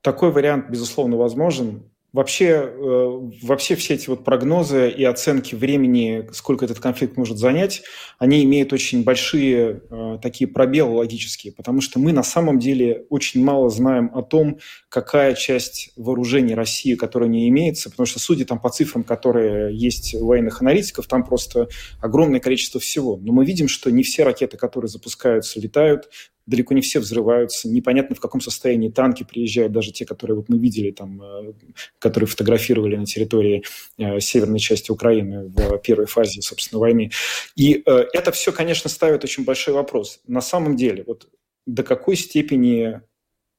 [0.00, 1.89] Такой вариант, безусловно, возможен.
[2.12, 7.82] Вообще, э, вообще все эти вот прогнозы и оценки времени, сколько этот конфликт может занять,
[8.18, 13.44] они имеют очень большие э, такие пробелы логические, потому что мы на самом деле очень
[13.44, 18.58] мало знаем о том, какая часть вооружений России, которая не имеется, потому что, судя там
[18.58, 21.68] по цифрам, которые есть у военных аналитиков, там просто
[22.00, 23.18] огромное количество всего.
[23.18, 26.08] Но мы видим, что не все ракеты, которые запускаются, летают,
[26.50, 30.58] далеко не все взрываются, непонятно в каком состоянии танки приезжают, даже те, которые вот мы
[30.58, 31.52] видели там, э,
[31.98, 33.62] которые фотографировали на территории
[33.96, 37.12] э, северной части Украины в первой фазе, собственно, войны.
[37.54, 40.20] И э, это все, конечно, ставит очень большой вопрос.
[40.26, 41.28] На самом деле, вот
[41.66, 43.00] до какой степени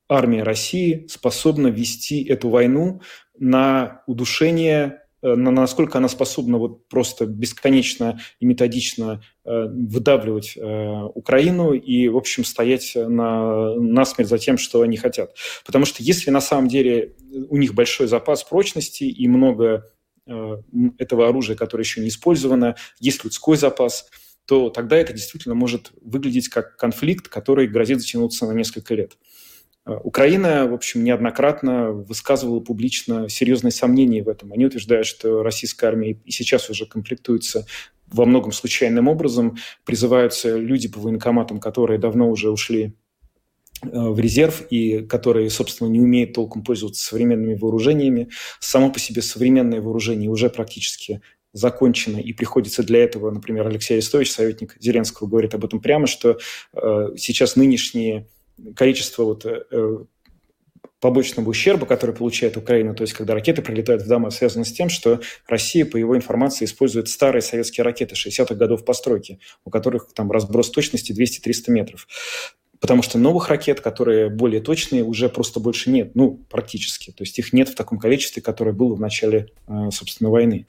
[0.10, 3.02] армия России способна вести эту войну
[3.40, 12.08] на удушение насколько она способна вот просто бесконечно и методично э, выдавливать э, Украину и,
[12.08, 15.36] в общем, стоять на, насмерть за тем, что они хотят.
[15.66, 17.16] Потому что если на самом деле
[17.50, 19.88] у них большой запас прочности и много
[20.98, 24.08] этого оружия, которое еще не использовано, есть людской запас,
[24.46, 29.18] то тогда это действительно может выглядеть как конфликт, который грозит затянуться на несколько лет.
[29.86, 34.54] Э, Украина, в общем, неоднократно высказывала публично серьезные сомнения в этом.
[34.54, 37.66] Они утверждают, что российская армия и сейчас уже комплектуется
[38.08, 39.58] во многом случайным образом.
[39.86, 42.94] Призываются люди по военкоматам, которые давно уже ушли
[43.82, 48.30] э, в резерв и которые, собственно, не умеют толком пользоваться современными вооружениями.
[48.60, 51.22] Само по себе современное вооружение уже практически
[51.54, 56.38] закончено, и приходится для этого, например, Алексей Арестович, советник Зеленского, говорит об этом прямо, что
[56.74, 58.28] э, сейчас нынешние
[58.76, 59.98] количество вот, э, э,
[61.02, 64.88] побочного ущерба, который получает Украина, то есть когда ракеты прилетают в дома, связано с тем,
[64.90, 70.32] что Россия, по его информации, использует старые советские ракеты 60-х годов постройки, у которых там
[70.32, 72.08] разброс точности 200-300 метров.
[72.80, 77.12] Потому что новых ракет, которые более точные, уже просто больше нет, ну, практически.
[77.12, 80.66] То есть их нет в таком количестве, которое было в начале, э, собственно, войны.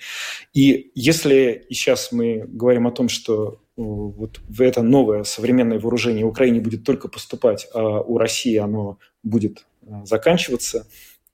[0.52, 6.60] И если сейчас мы говорим о том, что вот в это новое современное вооружение Украине
[6.60, 10.86] будет только поступать, а у России оно будет а, заканчиваться,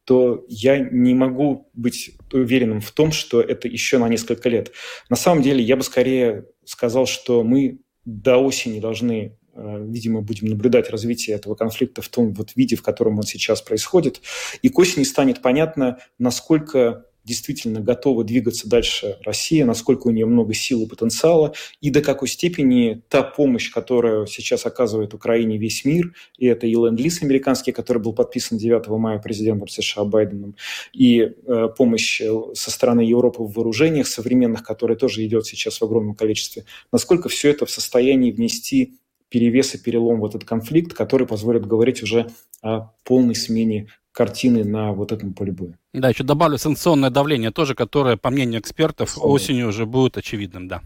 [0.04, 4.72] то я не могу быть уверенным в том, что это еще на несколько лет.
[5.10, 10.48] На самом деле я бы скорее сказал, что мы до осени должны а, видимо, будем
[10.48, 14.20] наблюдать развитие этого конфликта в том вот виде, в котором он сейчас происходит.
[14.62, 20.54] И к осени станет понятно, насколько действительно готова двигаться дальше Россия, насколько у нее много
[20.54, 26.14] сил и потенциала, и до какой степени та помощь, которую сейчас оказывает Украине весь мир,
[26.38, 30.56] и это и ленд-лиз американский, который был подписан 9 мая президентом США Байденом,
[30.92, 35.84] и э, помощь э, со стороны Европы в вооружениях современных, которая тоже идет сейчас в
[35.84, 41.26] огромном количестве, насколько все это в состоянии внести перевес и перелом в этот конфликт, который
[41.26, 42.28] позволит говорить уже
[42.62, 45.78] о полной смене картины на вот этом поле боя.
[45.92, 49.32] Да, еще добавлю санкционное давление тоже, которое, по мнению экспертов, Словно.
[49.32, 50.82] осенью уже будет очевидным, да.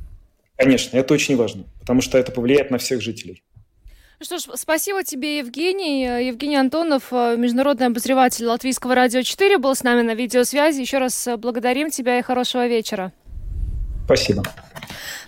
[0.57, 3.43] Конечно, это очень важно, потому что это повлияет на всех жителей.
[4.21, 6.27] Ну что ж, спасибо тебе, Евгений.
[6.27, 10.81] Евгений Антонов, международный обозреватель Латвийского радио 4, был с нами на видеосвязи.
[10.81, 13.13] Еще раз благодарим тебя и хорошего вечера.
[14.05, 14.43] Спасибо.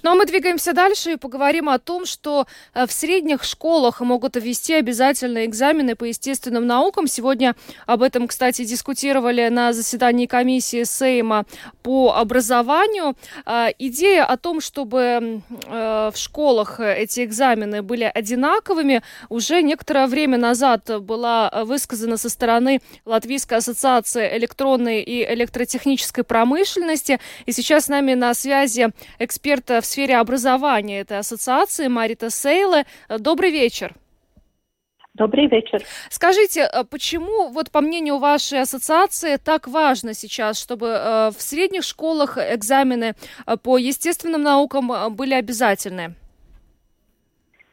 [0.04, 4.36] Ну а мы двигаемся дальше и поговорим о том, что э, в средних школах могут
[4.36, 7.06] ввести обязательные экзамены по естественным наукам.
[7.06, 7.56] Сегодня
[7.86, 11.46] об этом, кстати, дискутировали на заседании комиссии Сейма
[11.82, 13.16] по образованию.
[13.46, 20.36] Э, идея о том, чтобы э, в школах эти экзамены были одинаковыми, уже некоторое время
[20.36, 27.20] назад была высказана со стороны Латвийской ассоциации электронной и электротехнической промышленности.
[27.46, 32.84] И сейчас с нами на связи связи эксперт в сфере образования этой ассоциации Марита Сейле.
[33.08, 33.92] Добрый вечер.
[35.14, 35.80] Добрый вечер.
[36.10, 41.84] Скажите, э, почему, вот по мнению вашей ассоциации, так важно сейчас, чтобы э, в средних
[41.84, 43.12] школах экзамены
[43.46, 46.14] э, по естественным наукам были обязательны?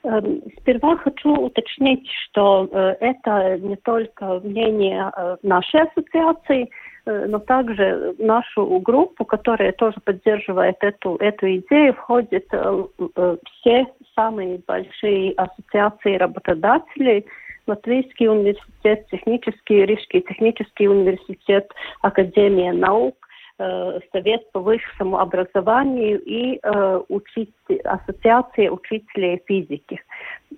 [0.03, 6.69] Эм, сперва хочу уточнить, что это не только мнение нашей ассоциации,
[7.05, 16.17] но также нашу группу, которая тоже поддерживает эту, эту идею, входят все самые большие ассоциации
[16.17, 17.25] работодателей,
[17.67, 23.15] Латвийский университет, технический, Рижский технический университет, Академия наук,
[23.59, 30.01] э, Совет по высшему образованию и э, учитель, Ассоциация учителей физики.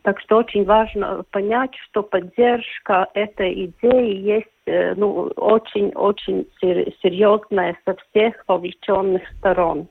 [0.03, 7.95] Так что очень важно понять, что поддержка этой идеи есть э, ну, очень-очень серьезная со
[7.95, 9.87] всех вовлеченных сторон.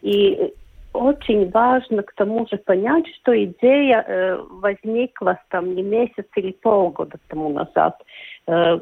[0.00, 0.52] И
[0.92, 7.18] очень важно к тому же понять, что идея э, возникла там не месяц или полгода
[7.28, 8.02] тому назад.
[8.46, 8.78] Э,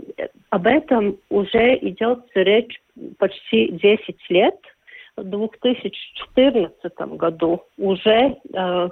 [0.50, 2.80] об этом уже идет речь
[3.18, 4.56] почти 10 лет.
[5.16, 8.88] В 2014 году уже э,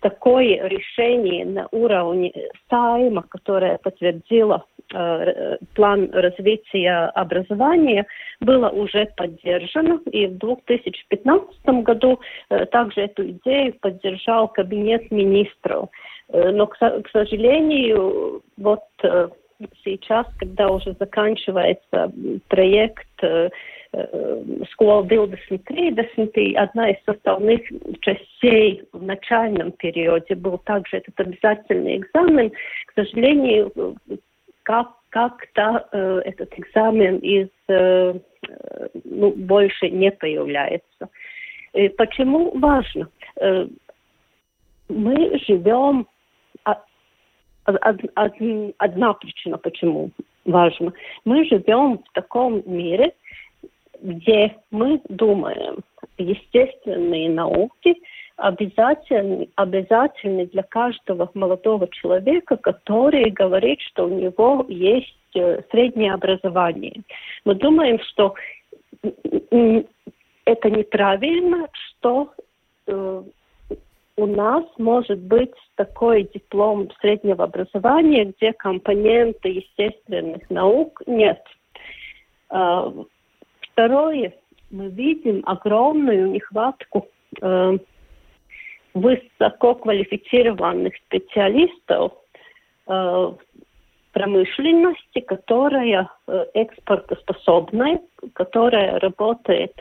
[0.00, 2.32] такое решение на уровне
[2.68, 8.06] Сайма, которое подтвердило Э, план развития образования
[8.40, 15.90] было уже поддержано, и в 2015 году э, также эту идею поддержал Кабинет министров.
[16.28, 16.76] Э, но, к
[17.12, 18.82] сожалению, вот
[19.84, 22.10] сейчас, когда уже заканчивается
[22.48, 23.06] проект
[24.72, 27.60] Школа 2030, одна из составных
[28.00, 32.50] частей в начальном периоде был также этот обязательный экзамен.
[32.86, 33.96] К сожалению,
[34.62, 38.14] как, как-то э, этот экзамен из, э,
[38.48, 41.08] э, ну, больше не появляется.
[41.72, 43.08] И почему важно?
[43.40, 43.66] Э,
[44.88, 46.06] мы живем
[47.64, 50.10] одна причина, почему
[50.44, 50.92] важно.
[51.24, 53.14] Мы живем в таком мире,
[54.02, 55.78] где мы думаем
[56.18, 57.96] естественные науки
[58.36, 67.02] обязательны, обязательны для каждого молодого человека, который говорит, что у него есть э, среднее образование.
[67.44, 68.34] Мы думаем, что
[70.44, 72.32] это неправильно, что
[72.86, 73.22] э,
[74.16, 81.42] у нас может быть такой диплом среднего образования, где компоненты естественных наук нет.
[82.50, 82.90] Э,
[83.80, 84.34] второе,
[84.70, 87.08] мы видим огромную нехватку
[87.40, 87.78] э,
[88.92, 92.12] высококвалифицированных специалистов
[92.86, 93.32] э,
[94.12, 98.00] промышленности, которая э, экспортоспособная,
[98.34, 99.72] которая работает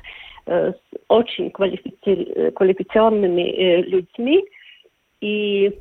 [0.46, 2.52] э, с очень квалифици...
[2.52, 4.46] квалифицированными э, людьми.
[5.20, 5.78] И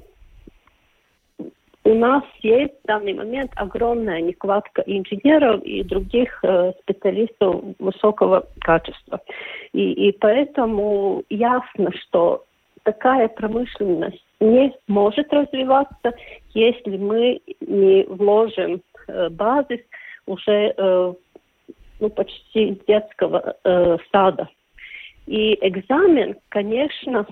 [1.89, 9.21] у нас есть в данный момент огромная нехватка инженеров и других э, специалистов высокого качества.
[9.73, 12.45] И, и поэтому ясно, что
[12.83, 16.13] такая промышленность не может развиваться,
[16.53, 19.81] если мы не вложим э, базис
[20.27, 21.15] уже э,
[22.01, 24.47] ну, почти детского э, сада.
[25.27, 27.27] И экзамен, конечно,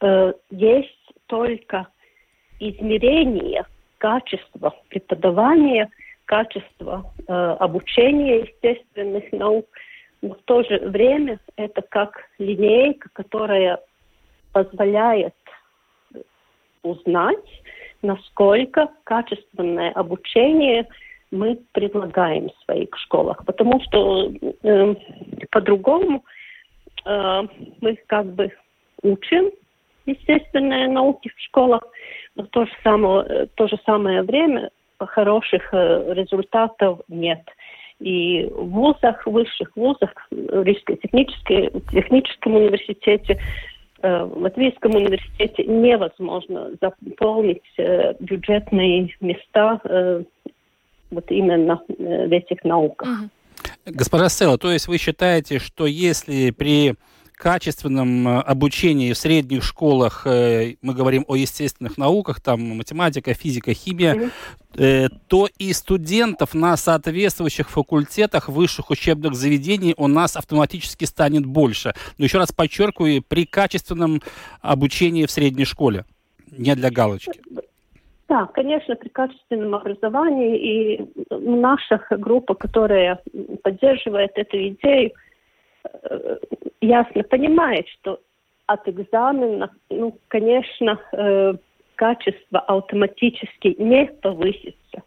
[0.00, 1.88] э, есть только
[2.60, 3.64] измерение
[4.02, 5.88] качества преподавания,
[6.24, 9.66] качества э, обучения естественных наук,
[10.22, 13.78] но в то же время это как линейка, которая
[14.52, 15.36] позволяет
[16.82, 17.62] узнать,
[18.02, 20.88] насколько качественное обучение
[21.30, 23.44] мы предлагаем в своих школах.
[23.46, 24.32] Потому что
[24.64, 24.94] э,
[25.52, 26.24] по-другому
[27.04, 27.42] э,
[27.80, 28.50] мы как бы
[29.02, 29.52] учим
[30.06, 31.82] естественные науки в школах,
[32.34, 37.42] но в то же самое, в то же самое время хороших э, результатов нет.
[37.98, 43.38] И в вузах, высших вузах, в Рижской технической, техническом университете
[44.02, 50.24] Э, в Латвийском университете невозможно заполнить э, бюджетные места э,
[51.12, 53.08] вот именно в этих науках.
[53.86, 56.94] Госпожа Стелла, то есть вы считаете, что если при
[57.42, 63.74] качественном э, обучении в средних школах, э, мы говорим о естественных науках, там математика, физика,
[63.74, 64.30] химия,
[64.74, 65.08] mm-hmm.
[65.26, 71.94] то и студентов на соответствующих факультетах высших учебных заведений у нас автоматически станет больше.
[72.16, 74.22] Но еще раз подчеркиваю, при качественном
[74.60, 76.04] обучении в средней школе,
[76.56, 77.40] не для галочки.
[78.28, 83.20] Да, конечно, при качественном образовании и наша группа, которая
[83.64, 85.31] поддерживает эту идею, э,
[86.80, 88.20] ясно понимает, что
[88.66, 91.54] от экзамена, ну, конечно, э,
[91.96, 95.02] качество автоматически не повысится.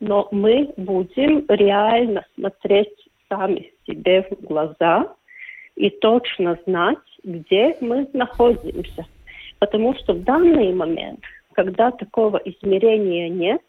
[0.00, 2.94] Но мы будем реально смотреть
[3.28, 5.14] сами себе в глаза
[5.76, 9.06] и точно знать, где мы находимся.
[9.58, 11.20] Потому что в данный момент,
[11.52, 13.62] когда такого измерения нет,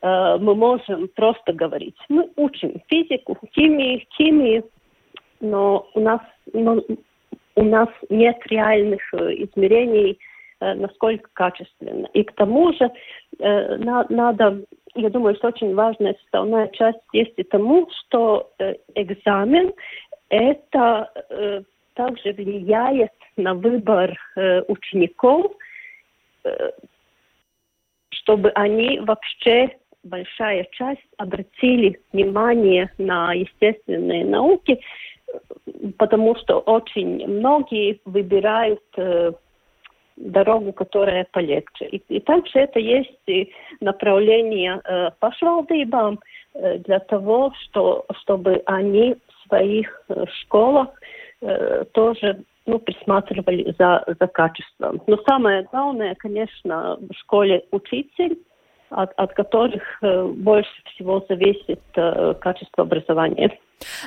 [0.00, 4.64] э, мы можем просто говорить, мы учим физику, химию, химию,
[5.44, 6.20] но у нас,
[6.52, 6.80] но
[7.56, 10.18] у нас нет реальных э, измерений,
[10.60, 12.06] э, насколько качественно.
[12.14, 12.90] И к тому же
[13.38, 14.64] э, на, надо,
[14.94, 18.50] я думаю, что очень важная составная часть есть и тому, что
[18.94, 19.72] экзамен
[20.30, 21.64] это
[21.94, 24.16] также влияет на выбор
[24.68, 25.52] учеников,
[28.10, 34.80] чтобы они вообще большая часть обратили внимание на естественные науки,
[35.98, 39.32] потому что очень многие выбирают э,
[40.16, 41.86] дорогу, которая полегче.
[41.86, 46.18] И, и также это есть и направление э, пашвалдībām
[46.54, 50.88] э, для того, что, чтобы они в своих э, школах
[51.40, 55.00] э, тоже ну, присматривали за, за качеством.
[55.06, 58.38] Но самое главное, конечно, в школе учитель,
[58.94, 63.58] от, от которых э, больше всего зависит э, качество образования.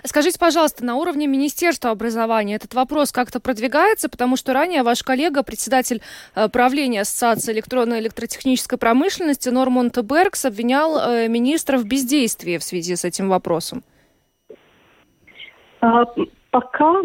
[0.04, 5.44] Скажите, пожалуйста, на уровне Министерства образования этот вопрос как-то продвигается, потому что ранее ваш коллега,
[5.44, 6.02] председатель
[6.36, 12.96] э, правления Ассоциации электронной и электротехнической промышленности Нормонт Беркс обвинял министра в бездействии в связи
[12.96, 13.84] с этим вопросом.
[15.82, 16.06] А,
[16.52, 17.02] пока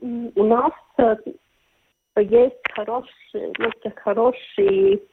[0.00, 0.72] у нас
[2.16, 5.11] есть хороший, ну, хороший Э,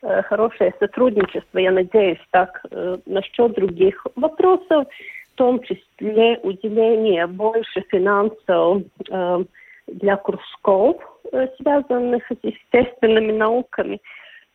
[0.00, 4.86] хорошее сотрудничество, я надеюсь, так, э, насчет других вопросов,
[5.32, 9.44] в том числе уделение больше финансов э,
[9.86, 10.96] для кружков,
[11.60, 14.00] связанных с естественными науками,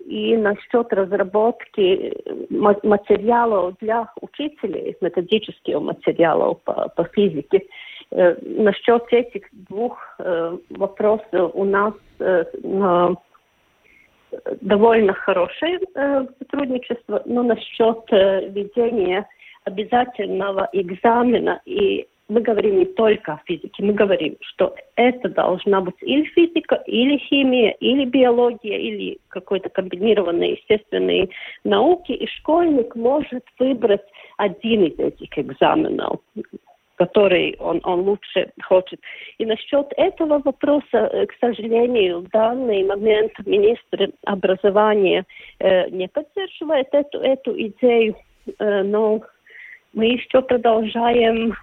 [0.05, 2.13] и насчет разработки
[2.49, 7.61] материалов для учителей, методических материалов по, по физике.
[8.11, 10.19] Насчет этих двух
[10.69, 13.15] вопросов у нас на
[14.61, 19.27] довольно хорошее э, сотрудничество, но насчет э, ведения
[19.65, 25.95] обязательного экзамена, и мы говорим не только о физике, мы говорим, что это должна быть
[26.01, 31.29] или физика, или химия, или биология, или какой-то комбинированные естественные
[31.63, 34.05] науки, и школьник может выбрать
[34.37, 36.19] один из этих экзаменов
[36.95, 38.99] который он, он лучше хочет.
[39.37, 45.25] И насчет этого вопроса, э, к сожалению, в данный момент министр образования
[45.59, 48.15] э, не поддерживает эту, эту идею,
[48.59, 49.21] э, но
[49.93, 51.55] мы еще продолжаем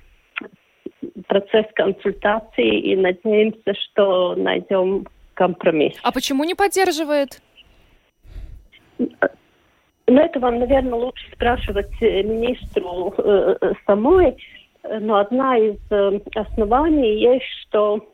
[1.26, 5.98] процесс консультации и надеемся, что найдем компромисс.
[6.02, 7.40] А почему не поддерживает?
[8.98, 14.36] Ну, это вам, наверное, лучше спрашивать э, министру э, самой.
[14.88, 18.06] Но одна из э, оснований есть, что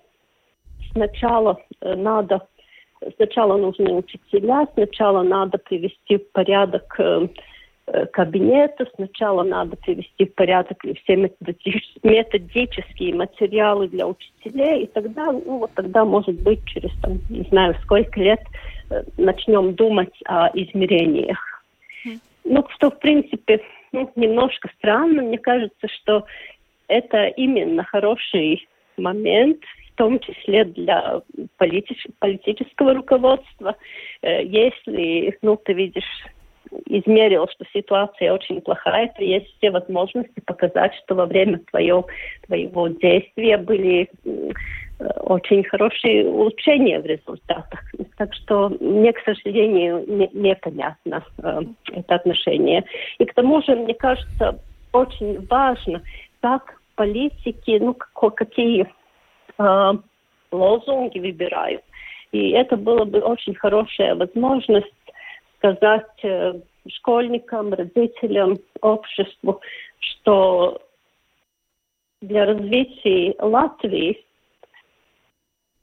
[0.93, 2.47] сначала э, надо,
[3.17, 7.29] сначала нужны учителя, сначала надо привести в порядок э,
[8.13, 11.17] кабинеты, сначала надо привести в порядок все
[12.03, 17.77] методические материалы для учителей, и тогда, ну вот тогда, может быть, через, там, не знаю,
[17.85, 18.41] сколько лет
[19.17, 21.39] начнем думать о измерениях.
[22.49, 23.61] Ну, что, в принципе,
[23.93, 25.23] ну, немножко странно.
[25.23, 26.27] Мне кажется, что
[26.89, 28.67] это именно хороший
[28.97, 29.59] момент,
[29.93, 31.23] в том числе для
[31.57, 33.77] политич, политического руководства.
[34.23, 36.05] Э, если, ну, ты видишь,
[36.87, 42.07] измерил, что ситуация очень плохая, то есть все возможности показать, что во время твоего,
[42.47, 44.51] твоего действия были э,
[45.21, 47.81] очень хорошие улучшения в результатах.
[48.17, 51.61] Так что мне, к сожалению, не, непонятно э,
[51.93, 52.85] это отношение.
[53.19, 54.59] И к тому же, мне кажется,
[54.93, 56.03] очень важно,
[56.41, 58.93] как политики, ну, какие
[59.59, 59.93] э,
[60.51, 61.83] лозунги выбирают.
[62.33, 64.93] И это было бы очень хорошая возможность
[65.59, 66.55] сказать э,
[66.89, 69.61] школьникам, родителям, обществу,
[69.99, 70.81] что
[72.21, 74.25] для развития Латвии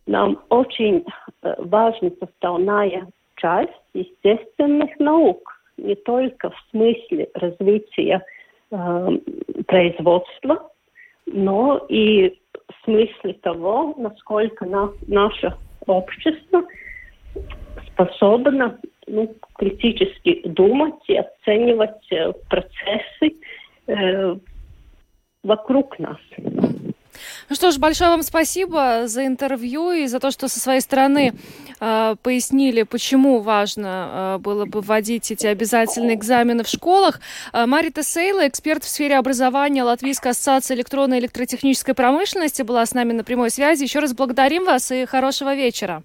[0.05, 1.05] нам очень
[1.41, 8.42] э, важна составная часть естественных наук, не только в смысле развития э,
[9.67, 10.69] производства,
[11.26, 15.55] но и в смысле того, насколько на, наше
[15.86, 16.63] общество
[17.88, 23.38] способно ну, критически думать и оценивать э, процессы,
[23.88, 24.36] э,
[25.43, 26.17] вокруг нас.
[27.49, 31.34] Ну что ж, большое вам спасибо за интервью и за то, что со своей стороны
[31.80, 37.20] э, пояснили, почему важно э, было бы вводить эти обязательные экзамены в школах.
[37.51, 42.93] Э, Марита Сейла, эксперт в сфере образования Латвийской ассоциации электронной и электротехнической промышленности, была с
[42.93, 43.84] нами на прямой связи.
[43.84, 46.03] Еще раз благодарим вас и хорошего вечера.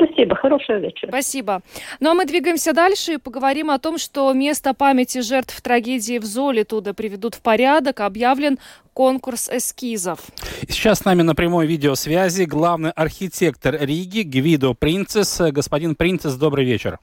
[0.00, 1.10] Спасибо, хорошего вечера.
[1.10, 1.60] Спасибо.
[1.98, 6.24] Ну а мы двигаемся дальше и поговорим о том, что место памяти жертв трагедии в
[6.24, 8.00] Золе туда приведут в порядок.
[8.00, 8.58] Объявлен
[8.92, 10.20] конкурс эскизов.
[10.68, 15.40] Сейчас с нами на прямой видеосвязи главный архитектор Риги Гвидо Принцесс.
[15.50, 17.00] Господин Принцесс, добрый вечер.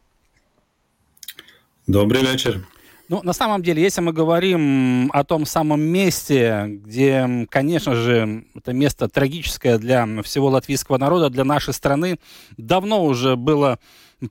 [1.87, 2.65] Добрый вечер.
[3.07, 8.73] Ну, на самом деле, если мы говорим о том самом месте, где, конечно же, это
[8.73, 12.17] место трагическое для всего латвийского народа, для нашей страны,
[12.57, 13.77] давно уже было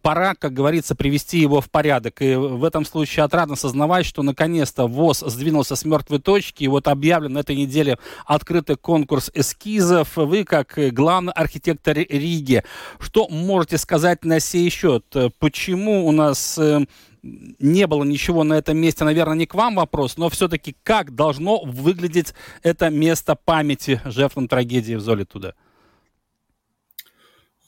[0.02, 2.20] пора, как говорится, привести его в порядок.
[2.20, 6.64] И в этом случае отрадно сознавать, что наконец-то ВОЗ сдвинулся с мертвой точки.
[6.64, 10.16] И вот объявлен на этой неделе открытый конкурс эскизов.
[10.16, 12.64] Вы, как главный архитектор Риги,
[12.98, 15.04] что можете сказать на сей счет?
[15.38, 16.86] Почему у нас э,
[17.24, 21.62] не было ничего на этом месте, наверное, не к вам вопрос, но все-таки как должно
[21.64, 25.54] выглядеть это место памяти жертвам трагедии в Золе туда?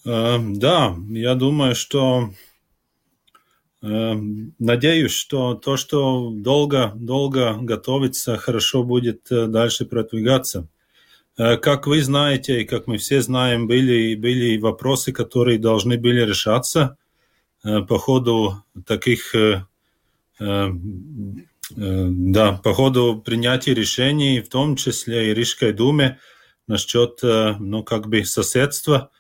[0.05, 2.31] Э, да, я думаю, что
[3.83, 4.15] э,
[4.59, 10.69] надеюсь, что то, что долго, долго готовится, хорошо будет э, дальше продвигаться.
[11.39, 16.97] Как вы знаете, и как мы все знаем, были, были вопросы, которые должны были решаться
[17.63, 19.35] по ходу таких,
[20.39, 20.73] да,
[22.63, 26.19] по ходу принятия решений, в том числе и Рижской думе,
[26.67, 29.11] насчет, ну, как бы соседства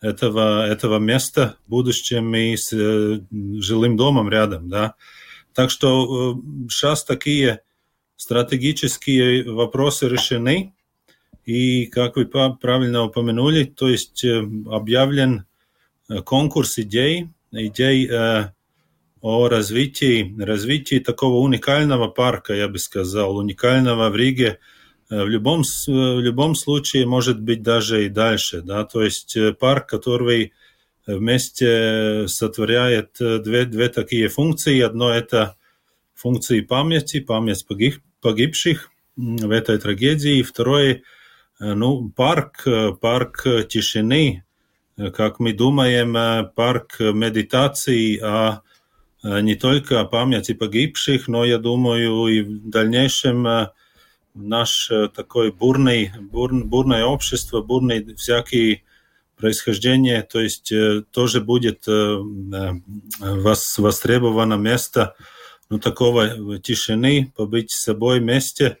[0.00, 4.94] этого, этого места в будущем и с жилым домом рядом, да.
[5.54, 7.62] Так что сейчас такие
[8.16, 10.74] стратегические вопросы решены,
[11.44, 15.46] и, как вы правильно упомянули, то есть объявлен
[16.24, 18.10] конкурс идей, идей
[19.22, 24.58] о развитии, развитии такого уникального парка, я бы сказал, уникального в Риге,
[25.08, 28.60] в любом, в любом случае может быть даже и дальше.
[28.62, 28.84] Да?
[28.84, 30.52] То есть парк, который
[31.06, 34.80] вместе сотворяет две, две такие функции.
[34.80, 35.56] Одно это
[36.14, 40.38] функции памяти, память погиб, погибших в этой трагедии.
[40.38, 41.02] И второе,
[41.60, 42.66] ну, парк,
[43.00, 44.44] парк тишины,
[45.14, 48.62] как мы думаем, парк медитации, а
[49.22, 53.46] не только памяти погибших, но, я думаю, и в дальнейшем
[54.34, 58.82] наш такой бурный, бур, бурное общество, бурные всякие
[59.36, 60.72] происхождения, то есть
[61.10, 61.86] тоже будет
[63.18, 65.14] востребовано место
[65.68, 68.78] ну, такого тишины, побыть с собой вместе.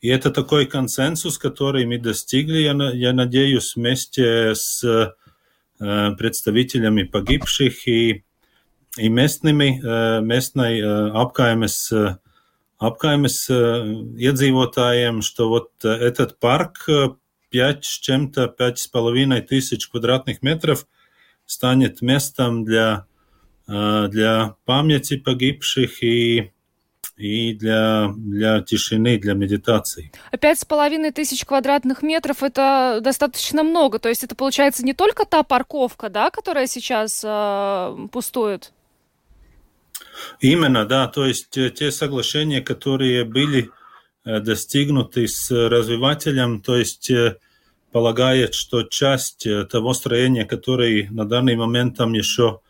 [0.00, 5.14] И это такой консенсус, который мы достигли, я, я надеюсь, вместе с
[5.79, 8.23] представителями погибших и,
[8.97, 9.79] и местными,
[10.21, 11.91] местной apkaimes,
[12.79, 16.87] apkaimes iedzīvotājiem, что вот этот парк
[17.49, 20.87] 5 с чем-то, 5,5 тысяч квадратных метров
[21.45, 23.05] станет местом для,
[23.67, 26.51] для памяти погибших и
[27.16, 30.12] и для, для тишины, для медитации.
[30.40, 33.98] Пять с половиной тысяч квадратных метров– это достаточно много.
[33.98, 38.72] То есть это получается не только та парковка, да, которая сейчас э, пустует?
[40.40, 41.08] Именно, да.
[41.08, 43.70] То есть те соглашения, которые были
[44.24, 47.10] достигнуты с развивателем, то есть
[47.92, 52.60] полагает, что часть того строения, которое на данный момент там еще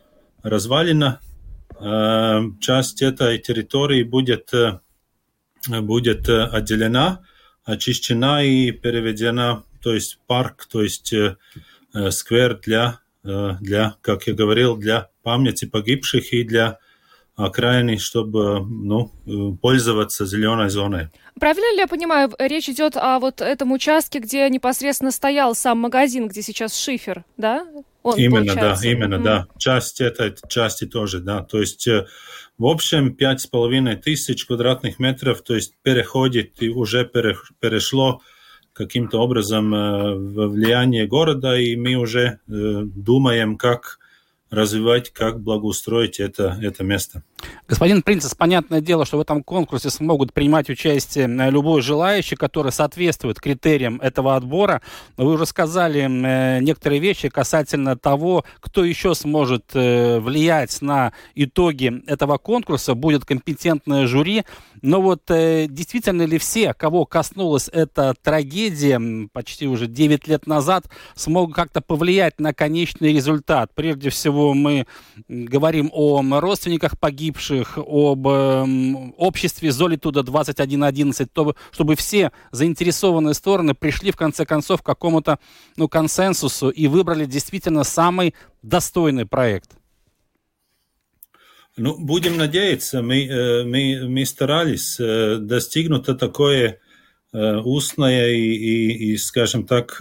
[0.42, 1.20] развалено,
[2.60, 4.52] часть этой территории будет,
[5.68, 7.22] будет отделена,
[7.64, 11.12] очищена и переведена, то есть парк, то есть
[12.10, 16.78] сквер для, для, как я говорил, для памяти погибших и для
[17.36, 19.12] окраины, чтобы ну,
[19.60, 21.10] пользоваться зеленой зоной.
[21.38, 26.28] Правильно ли я понимаю, речь идет о вот этом участке, где непосредственно стоял сам магазин,
[26.28, 27.66] где сейчас шифер, да?
[28.06, 28.82] Он, именно, получается.
[28.82, 29.22] да, именно, mm-hmm.
[29.22, 29.46] да.
[29.58, 31.42] Часть этой части тоже, да.
[31.42, 31.86] То есть,
[32.58, 38.20] в общем, пять с половиной тысяч квадратных метров, то есть переходит и уже перешло
[38.72, 43.98] каким-то образом в влияние города, и мы уже думаем, как
[44.50, 47.22] развивать, как благоустроить это, это место.
[47.68, 52.70] Господин Принцесс, понятное дело, что в этом конкурсе смогут принимать участие э, любой желающий, который
[52.70, 54.82] соответствует критериям этого отбора.
[55.16, 62.02] Вы уже сказали э, некоторые вещи касательно того, кто еще сможет э, влиять на итоги
[62.06, 62.94] этого конкурса.
[62.94, 64.44] Будет компетентное жюри.
[64.82, 69.00] Но вот действительно ли все, кого коснулась эта трагедия
[69.32, 70.84] почти уже 9 лет назад,
[71.14, 73.72] смогут как-то повлиять на конечный результат?
[73.74, 74.86] Прежде всего мы
[75.28, 78.64] говорим о родственниках погибших, об э,
[79.16, 85.38] обществе Золитуда 2111, то, чтобы все заинтересованные стороны пришли в конце концов к какому-то
[85.76, 89.72] ну, консенсусу и выбрали действительно самый достойный проект.
[91.78, 96.80] Ну, будем надеяться, мы, э, мы, мы старались э, достигнуть такое
[97.32, 100.00] э, устное и, и, и, скажем так,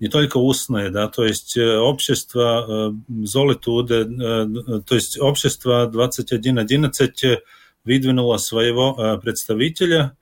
[0.00, 7.42] не только устное, да, то есть э, общество э, Золитуde, э, то есть общество 2111
[7.84, 10.16] выдвинуло своего представителя,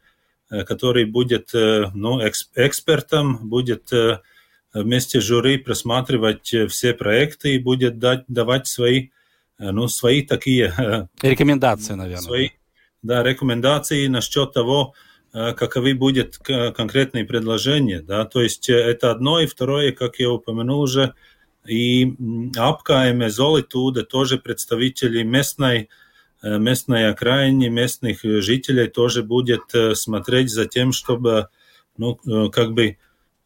[0.48, 2.20] который будет ну,
[2.54, 3.90] экспертом, будет
[4.72, 9.08] вместе с жюри просматривать все проекты и будет дать, давать свои,
[9.58, 11.08] ну, свои такие...
[11.22, 12.22] Рекомендации, наверное.
[12.22, 12.50] Свои,
[13.02, 14.94] да, рекомендации насчет того,
[15.36, 18.00] каковы будут конкретные предложения.
[18.00, 18.24] Да?
[18.24, 21.14] То есть э, это одно, и второе, как я упомянул уже,
[21.66, 22.14] и
[22.56, 25.90] апкаеме Золитуда тоже представители местной,
[26.42, 29.62] э, местной окраины, местных жителей тоже будет
[29.94, 31.48] смотреть за тем, чтобы
[31.98, 32.18] ну,
[32.50, 32.98] как бы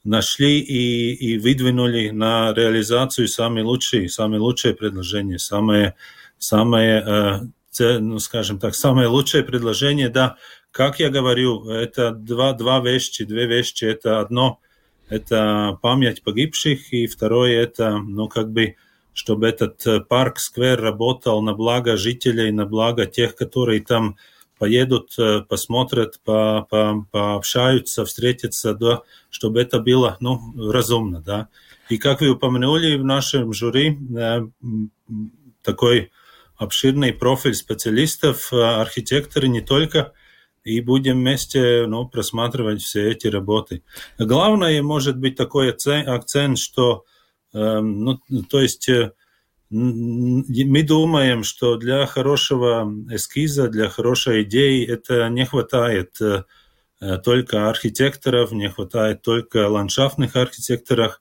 [0.05, 5.95] нашли и, и выдвинули на реализацию самые лучшие, самые лучшие предложения, самые,
[6.39, 10.37] самые ну, скажем так, самое лучшее предложение, да,
[10.71, 13.85] как я говорю, это два, два вещи, две вещи.
[13.85, 14.61] Это одно,
[15.09, 18.77] это память погибших, и второе, это, ну, как бы,
[19.13, 24.17] чтобы этот э, парк, сквер работал на благо жителей, на благо тех, которые там
[24.59, 30.41] поедут, э, посмотрят, по, по, пообщаются, встретятся, да, чтобы это было, ну,
[30.71, 31.49] разумно, да.
[31.89, 34.43] И как вы упомянули в нашем жюри, э,
[35.63, 36.13] такой
[36.57, 40.13] обширный профиль специалистов, архитекторы не только
[40.65, 43.83] и будем вместе ну, просматривать все эти работы.
[44.19, 47.05] Главное, может быть, такой акцент, что,
[47.53, 49.13] э, ну, то есть, э,
[49.71, 56.43] мы думаем, что для хорошего эскиза, для хорошей идеи это не хватает э,
[57.25, 61.21] только архитекторов, не хватает только ландшафтных архитекторов,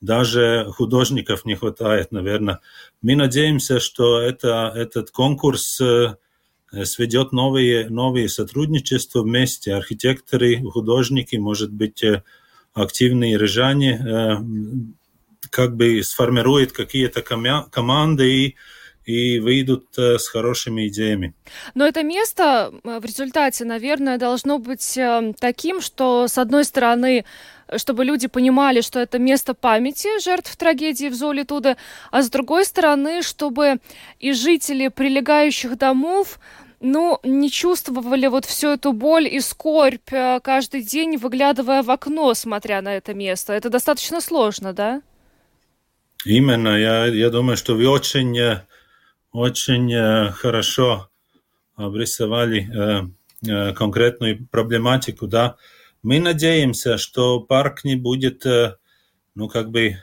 [0.00, 2.60] даже художников не хватает, наверное.
[3.02, 6.16] Мы надеемся, что это, этот конкурс э,
[6.84, 12.04] сведет новые, новые сотрудничества вместе, архитекторы, художники, может быть,
[12.74, 14.42] активные рижане,
[15.50, 18.56] как бы сформирует какие-то команды и
[19.10, 21.34] и выйдут с хорошими идеями.
[21.74, 24.98] Но это место в результате, наверное, должно быть
[25.38, 27.24] таким, что, с одной стороны,
[27.76, 31.76] чтобы люди понимали, что это место памяти жертв трагедии в Золитуде,
[32.10, 33.78] а с другой стороны, чтобы
[34.18, 36.38] и жители прилегающих домов
[36.80, 42.32] ну, не чувствовали вот всю эту боль и скорбь э, каждый день, выглядывая в окно,
[42.34, 43.52] смотря на это место.
[43.52, 45.02] Это достаточно сложно, да?
[46.24, 46.78] Именно.
[46.78, 48.62] Я, я думаю, что вы очень, э,
[49.32, 51.08] очень э, хорошо
[51.76, 53.10] обрисовали
[53.42, 55.56] конкретную проблематику, да.
[56.02, 58.44] Мы надеемся, что парк не будет,
[59.34, 59.96] ну, как бы,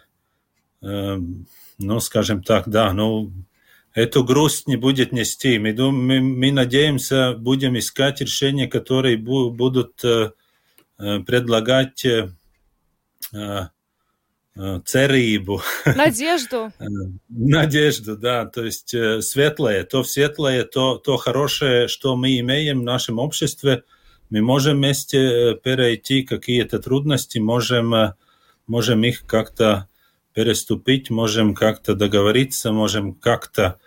[0.81, 3.31] ну, скажем так, да, ну,
[3.97, 5.57] эту грусть не будет нести.
[5.57, 10.31] Мы, мы, мы надеемся, будем искать решения, которые бу, будут э,
[10.99, 12.05] э предлагать
[14.57, 14.79] э,
[15.85, 15.93] э.
[15.95, 16.73] Надежду.
[17.29, 18.45] Надежду, да.
[18.45, 23.83] То есть э, светлое, то светлое, то, то хорошее, что мы имеем в нашем обществе.
[24.29, 27.93] Мы можем вместе перейти какие-то трудности, можем,
[28.67, 29.87] можем их как-то
[30.33, 33.79] переступить, можем как-то договориться, можем как-то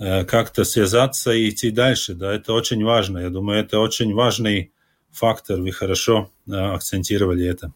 [0.00, 2.14] Э, как-то связаться и идти дальше.
[2.14, 3.18] Да, это очень важно.
[3.18, 4.72] Я думаю, это очень важный
[5.12, 5.60] фактор.
[5.60, 7.72] Вы хорошо э, акцентировали это.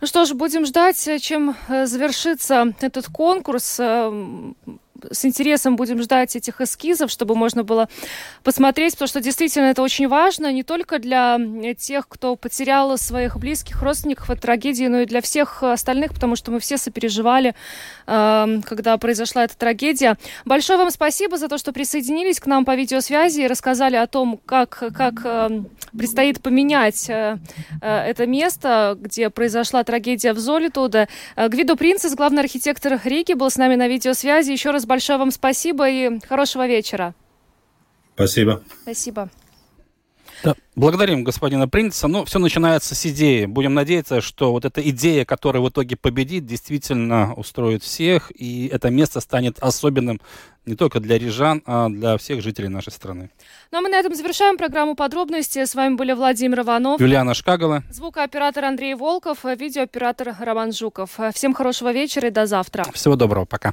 [0.00, 3.80] Ну что ж, будем ждать, чем э, завершится этот конкурс
[5.10, 7.88] с интересом будем ждать этих эскизов, чтобы можно было
[8.42, 11.38] посмотреть, потому что действительно это очень важно не только для
[11.78, 16.50] тех, кто потерял своих близких родственников от трагедии, но и для всех остальных, потому что
[16.50, 17.54] мы все сопереживали,
[18.06, 20.16] эм, когда произошла эта трагедия.
[20.44, 24.40] Большое вам спасибо за то, что присоединились к нам по видеосвязи и рассказали о том,
[24.44, 27.38] как, как эм, предстоит поменять э,
[27.80, 31.08] э, это место, где произошла трагедия в Золитуда.
[31.36, 34.50] Э, Гвидо Принцес, главный архитектор Риги, был с нами на видеосвязи.
[34.50, 37.14] Еще раз большое вам спасибо и хорошего вечера.
[38.14, 38.62] Спасибо.
[38.82, 39.30] Спасибо.
[40.44, 42.06] Да, благодарим господина Принца.
[42.06, 43.46] Ну, все начинается с идеи.
[43.46, 48.90] Будем надеяться, что вот эта идея, которая в итоге победит, действительно устроит всех, и это
[48.90, 50.20] место станет особенным
[50.64, 53.30] не только для рижан, а для всех жителей нашей страны.
[53.72, 55.64] Ну а мы на этом завершаем программу подробности.
[55.64, 61.18] С вами были Владимир Иванов, Юлиана Шкагала, звукооператор Андрей Волков, видеооператор Роман Жуков.
[61.34, 62.86] Всем хорошего вечера и до завтра.
[62.92, 63.72] Всего доброго, пока.